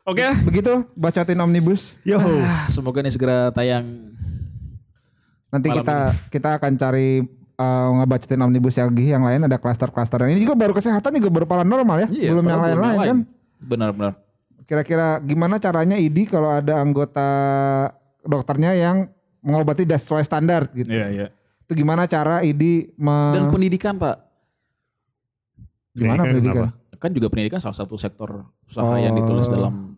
Oke. 0.06 0.26
Begitu 0.46 0.74
bacotin 0.94 1.42
omnibus. 1.42 1.98
Yo. 2.06 2.22
Semoga 2.70 3.02
ini 3.02 3.10
segera 3.10 3.50
tayang. 3.50 4.14
Nanti 5.50 5.68
Malam 5.68 5.82
kita 5.84 5.98
kita 6.30 6.50
akan 6.62 6.72
cari 6.78 7.26
uh, 7.62 7.90
ngebacotin 7.96 8.42
omnibus 8.42 8.76
lagi 8.76 9.06
yang 9.08 9.22
lain 9.22 9.46
ada 9.46 9.56
klaster-klaster. 9.56 10.18
Ini 10.24 10.42
juga 10.42 10.58
baru 10.58 10.74
kesehatan 10.74 11.14
juga 11.14 11.30
baru 11.30 11.46
paranormal 11.46 11.98
ya. 12.00 12.08
belum 12.10 12.42
yang 12.44 12.62
lain-lain 12.62 12.98
kan. 13.00 13.18
Benar-benar. 13.62 14.14
Kira-kira 14.66 15.20
gimana 15.20 15.56
caranya 15.58 15.94
ID 15.96 16.26
kalau 16.26 16.50
ada 16.50 16.80
anggota 16.80 17.28
dokternya 18.24 18.74
yang 18.74 19.06
mengobati 19.40 19.84
das 19.84 20.02
sesuai 20.02 20.22
standar 20.22 20.70
gitu. 20.72 20.88
Iya, 20.88 21.08
iya. 21.10 21.28
Itu 21.62 21.76
gimana 21.76 22.06
cara 22.06 22.42
ID 22.42 22.94
me- 22.96 23.34
Dan 23.34 23.50
pendidikan, 23.50 23.96
Pak. 23.96 24.18
gimana 25.92 26.24
Pendidikan 26.24 26.66
pendidikan? 26.66 26.98
Kan 26.98 27.12
juga 27.12 27.28
pendidikan 27.28 27.60
salah 27.60 27.76
satu 27.76 27.98
sektor 27.98 28.30
usaha 28.64 28.86
Oh. 28.86 28.96
yang 28.96 29.12
ditulis 29.14 29.50
dalam 29.50 29.91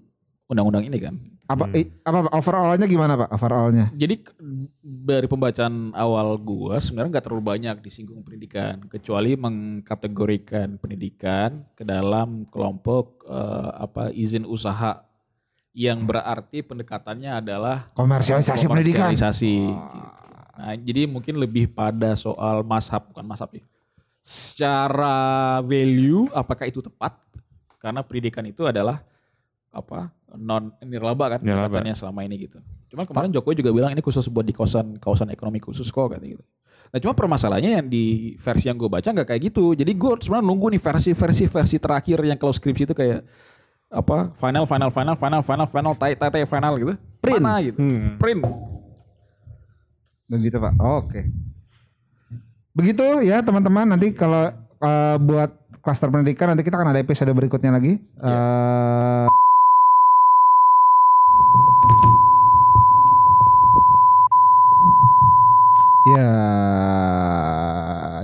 undang-undang 0.54 0.86
ini 0.86 0.98
kan. 0.98 1.16
Apa 1.44 1.68
i- 1.76 1.92
apa 2.02 2.32
overallnya 2.32 2.88
gimana 2.88 3.20
Pak? 3.20 3.30
Overallnya? 3.36 3.92
Jadi 3.92 4.16
dari 4.80 5.28
pembacaan 5.28 5.92
awal 5.92 6.40
gua 6.40 6.80
sebenarnya 6.80 7.20
nggak 7.20 7.26
terlalu 7.26 7.44
banyak 7.44 7.76
disinggung 7.82 8.24
pendidikan 8.24 8.80
kecuali 8.88 9.36
mengkategorikan 9.36 10.80
pendidikan 10.80 11.68
ke 11.74 11.84
dalam 11.84 12.48
kelompok 12.48 13.28
eh, 13.28 13.70
apa 13.76 14.10
izin 14.10 14.46
usaha 14.46 15.04
yang 15.74 16.06
berarti 16.06 16.62
pendekatannya 16.62 17.44
adalah 17.44 17.90
Komersialisasi 17.92 18.70
pendidikan. 18.70 19.10
komersialisasi, 19.12 19.56
gitu. 19.58 20.08
Nah, 20.54 20.74
jadi 20.78 21.02
mungkin 21.10 21.36
lebih 21.36 21.66
pada 21.68 22.14
soal 22.14 22.62
mashab 22.62 23.10
bukan 23.10 23.26
mashab 23.26 23.50
ya. 23.52 23.66
Secara 24.24 25.18
value 25.62 26.30
apakah 26.32 26.70
itu 26.70 26.80
tepat? 26.80 27.18
Karena 27.82 28.00
pendidikan 28.00 28.46
itu 28.46 28.64
adalah 28.64 29.02
apa 29.68 30.14
non 30.38 30.74
nirlaba 30.82 31.38
kan 31.38 31.40
Nirlaba. 31.46 31.70
pendekatannya 31.70 31.96
selama 31.96 32.20
ini 32.26 32.50
gitu. 32.50 32.58
Cuman 32.90 33.06
kemarin 33.06 33.30
Jokowi 33.34 33.62
juga 33.62 33.72
bilang 33.74 33.92
ini 33.94 34.02
khusus 34.02 34.26
buat 34.30 34.46
di 34.46 34.54
kawasan 34.54 34.98
kawasan 34.98 35.30
ekonomi 35.34 35.62
khusus 35.62 35.90
kok 35.90 36.14
katanya 36.14 36.38
gitu. 36.38 36.44
Nah 36.94 36.98
cuma 37.02 37.14
permasalahannya 37.18 37.72
yang 37.82 37.88
di 37.90 38.36
versi 38.38 38.70
yang 38.70 38.78
gue 38.78 38.90
baca 38.90 39.10
nggak 39.10 39.28
kayak 39.30 39.42
gitu. 39.54 39.74
Jadi 39.74 39.92
gue 39.98 40.12
sebenarnya 40.22 40.46
nunggu 40.46 40.68
nih 40.78 40.82
versi-versi 40.82 41.46
versi 41.50 41.78
terakhir 41.82 42.18
yang 42.22 42.38
kalau 42.38 42.54
skripsi 42.54 42.90
itu 42.90 42.96
kayak 42.98 43.26
apa 43.94 44.34
final 44.42 44.66
final 44.66 44.90
final 44.90 45.16
final 45.18 45.42
final 45.42 45.68
final 45.70 45.94
tai 45.94 46.14
tai 46.18 46.30
tai 46.30 46.46
final 46.46 46.74
gitu. 46.78 46.94
Print. 47.22 47.42
Mana 47.42 47.62
gitu. 47.62 47.78
Print. 48.22 48.42
Begitu 50.30 50.58
Pak. 50.58 50.74
Oke. 50.82 51.22
Begitu 52.74 53.06
ya 53.22 53.42
teman-teman 53.46 53.86
nanti 53.86 54.10
kalau 54.18 54.50
uh, 54.82 55.18
buat 55.22 55.54
klaster 55.84 56.10
pendidikan 56.10 56.50
nanti 56.50 56.64
kita 56.66 56.80
akan 56.80 56.96
ada 56.96 57.02
episode 57.04 57.30
berikutnya 57.36 57.76
lagi. 57.76 58.00
Eh, 58.00 59.28
Ya, 66.04 66.28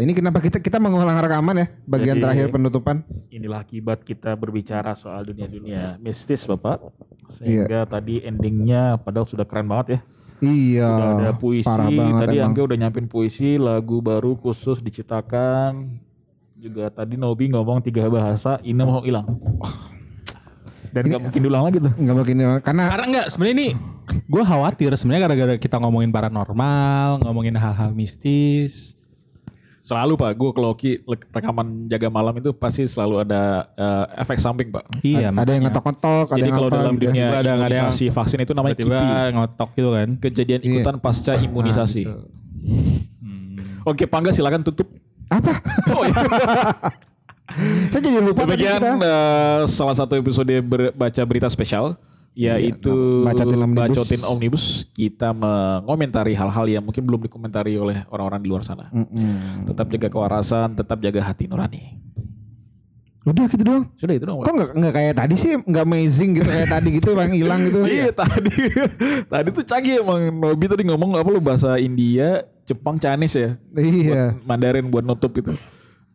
ini 0.03 0.11
kenapa 0.11 0.43
kita 0.43 0.59
kita 0.59 0.83
mengulang 0.83 1.15
rekaman 1.15 1.63
ya 1.63 1.67
bagian 1.87 2.19
Jadi- 2.19 2.23
terakhir 2.27 2.47
penutupan. 2.51 3.07
Inilah 3.31 3.63
akibat 3.63 4.03
kita 4.03 4.35
berbicara 4.35 4.99
soal 4.99 5.23
dunia-dunia 5.23 5.95
mistis 6.03 6.43
Bapak. 6.43 6.83
Iya. 7.39 7.63
Sehingga 7.63 7.79
tadi 7.87 8.19
endingnya 8.19 8.99
padahal 8.99 9.23
sudah 9.23 9.47
keren 9.47 9.71
banget 9.71 9.87
ya. 9.95 9.99
Iya. 10.43 10.91
Udah 10.91 11.11
ada 11.23 11.31
puisi, 11.39 11.67
parah 11.71 11.87
banget 11.87 12.19
tadi 12.19 12.35
emang. 12.35 12.47
Angga 12.51 12.61
udah 12.67 12.77
nyampein 12.83 13.07
puisi, 13.07 13.55
lagu 13.55 14.03
baru 14.03 14.35
khusus 14.35 14.83
diciptakan. 14.83 16.03
Juga 16.59 16.91
tadi 16.91 17.15
Nobi 17.15 17.47
ngomong 17.47 17.79
tiga 17.79 18.11
bahasa, 18.11 18.59
ini 18.59 18.83
mau 18.83 18.99
hilang. 18.99 19.39
Dan 20.89 21.03
gak 21.07 21.21
mungkin 21.21 21.39
diulang 21.41 21.63
lagi 21.69 21.77
tuh. 21.77 21.93
Nggak 21.93 22.15
mungkin 22.15 22.35
karena 22.61 22.83
Karena 22.89 23.05
enggak 23.05 23.25
sebenarnya 23.29 23.55
ini 23.55 23.67
gue 24.09 24.43
khawatir 24.43 24.89
sebenarnya 24.97 25.21
gara-gara 25.29 25.53
kita 25.55 25.77
ngomongin 25.77 26.09
paranormal, 26.09 27.21
ngomongin 27.23 27.55
hal-hal 27.55 27.93
mistis. 27.93 28.97
Selalu 29.79 30.21
Pak, 30.21 30.31
gue 30.37 30.49
kalau 30.53 30.71
Ki 30.75 31.01
rekaman 31.33 31.89
jaga 31.89 32.13
malam 32.13 32.35
itu 32.37 32.53
pasti 32.53 32.85
selalu 32.85 33.25
ada 33.25 33.65
eh, 33.73 34.21
efek 34.21 34.37
samping 34.37 34.69
Pak. 34.69 34.85
Iya, 35.01 35.33
ada 35.33 35.49
yang 35.49 35.65
ngetok-ngetok, 35.65 36.27
ada 36.29 36.37
Jadi 36.37 36.45
yang 36.45 36.57
kalau 36.57 36.69
dalam 36.69 36.93
gitu 36.93 36.99
ya. 36.99 37.09
dunia 37.09 37.25
Ada- 37.31 37.53
ada 37.57 37.75
yang 37.75 37.89
vaksin 37.89 38.39
itu 38.43 38.53
namanya 38.53 38.75
tiba-tiba 38.77 39.01
KIPI. 39.01 39.33
ngotok 39.33 39.69
gitu 39.73 39.89
kan. 39.95 40.09
Kejadian 40.19 40.61
ikutan 40.61 40.95
pasca 41.01 41.33
imunisasi. 41.39 42.01
gitu. 42.05 42.21
Oke, 43.87 44.05
Pangga 44.05 44.29
silakan 44.29 44.61
tutup. 44.61 44.91
Apa? 45.29 45.53
Oh, 45.95 46.03
iya. 46.05 46.13
Saya 47.91 48.01
jadi 48.01 48.19
lupa 48.19 48.43
tadi 48.43 48.63
Demikian 48.63 48.79
kita. 48.79 48.91
eh, 48.99 49.61
salah 49.65 49.95
satu 49.95 50.13
episode 50.15 50.53
ber- 50.61 50.93
baca 50.93 51.21
berita 51.23 51.47
spesial 51.47 51.97
yaitu 52.33 53.25
Bacotin 53.25 53.59
Omnibus. 53.59 53.83
Bacotin 53.91 54.21
Omnibus. 54.23 54.63
Kita 54.89 55.35
mengomentari 55.35 56.31
hal-hal 56.31 56.65
yang 56.69 56.83
mungkin 56.85 57.03
belum 57.03 57.27
dikomentari 57.27 57.75
oleh 57.75 58.07
orang-orang 58.07 58.39
di 58.39 58.47
luar 58.47 58.63
sana. 58.63 58.87
Tetap 59.65 59.89
jaga 59.89 60.07
kewarasan, 60.07 60.71
tetap 60.71 61.03
jaga 61.03 61.19
hati 61.19 61.51
nurani. 61.51 61.99
Udah 63.27 63.45
gitu 63.51 63.61
doang. 63.61 63.83
Sudah 63.93 64.15
itu 64.15 64.23
dong. 64.23 64.39
Pak. 64.39 64.45
Kok 64.47 64.53
nggak 64.55 64.71
nggak 64.79 64.93
kayak 64.95 65.13
tadi 65.19 65.35
sih 65.35 65.51
nggak 65.59 65.83
amazing 65.83 66.29
gitu 66.39 66.47
kayak 66.47 66.69
tadi 66.71 66.87
gitu 66.95 67.09
yang 67.11 67.33
hilang 67.35 67.59
gitu. 67.67 67.79
Iya 67.99 68.09
tadi 68.15 68.55
tadi 69.35 69.47
tuh 69.51 69.63
canggih 69.67 69.99
emang 69.99 70.31
Nobi 70.31 70.65
tadi 70.65 70.83
ngomong 70.87 71.19
apa 71.19 71.27
lu 71.27 71.43
bahasa 71.43 71.75
India, 71.75 72.47
Jepang, 72.63 72.95
Chinese 72.95 73.35
ya. 73.35 73.49
Iya. 73.75 74.39
Buat 74.39 74.47
Mandarin 74.47 74.87
buat 74.87 75.03
nutup 75.03 75.35
gitu. 75.35 75.51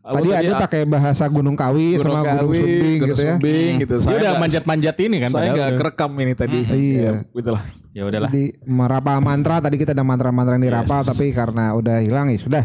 Lalu 0.05 0.37
Tadi 0.37 0.37
ada 0.37 0.53
pakai 0.69 0.83
bahasa 0.85 1.25
Gunung 1.33 1.57
Kawi 1.57 1.97
Gunung 1.97 2.05
sama 2.05 2.21
Gunung 2.29 2.53
Kawi, 2.53 2.59
Sumbing 2.61 2.99
Gunung 3.01 3.09
gitu 3.09 3.23
ya. 3.25 3.35
Sumbing 3.41 3.73
gitu. 3.81 3.95
Saya 4.05 4.17
udah 4.21 4.33
manjat-manjat 4.37 4.97
ini 5.01 5.17
kan 5.17 5.31
Saya 5.33 5.49
nggak 5.57 5.71
kerekam 5.81 6.13
ini 6.21 6.33
tadi. 6.37 6.59
Iya. 6.61 7.01
Ya, 7.01 7.13
gitu 7.25 7.51
lah. 7.57 7.65
Ya 7.97 8.03
udahlah. 8.05 8.29
Jadi 8.29 8.45
merapa 8.69 9.17
mantra 9.25 9.65
tadi 9.65 9.81
kita 9.81 9.97
ada 9.97 10.05
mantra-mantra 10.05 10.61
yang 10.61 10.65
dirapal 10.69 11.01
tapi 11.01 11.33
karena 11.33 11.73
udah 11.73 12.05
hilang 12.05 12.29
ya 12.29 12.37
sudah. 12.37 12.65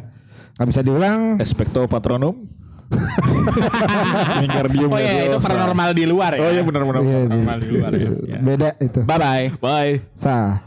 Gak 0.60 0.68
bisa 0.68 0.84
diulang. 0.84 1.40
Expecto 1.40 1.88
patronum. 1.88 2.36
Wingardium 4.44 4.90
Oh 4.92 5.00
iya 5.00 5.30
itu 5.30 5.38
Leviosa. 5.38 5.46
paranormal 5.48 5.90
di 5.96 6.06
luar 6.10 6.32
ya. 6.36 6.40
Oh 6.44 6.52
iya 6.52 6.64
benar-benar. 6.66 7.02
Iya, 7.06 7.18
Paranormal 7.24 7.58
di 7.62 7.70
luar 7.72 7.92
ya. 7.96 8.10
Ya. 8.28 8.40
Beda 8.44 8.70
itu. 8.84 9.00
Bye 9.08 9.20
bye. 9.22 9.46
Bye. 9.64 9.94
Sah. 10.20 10.60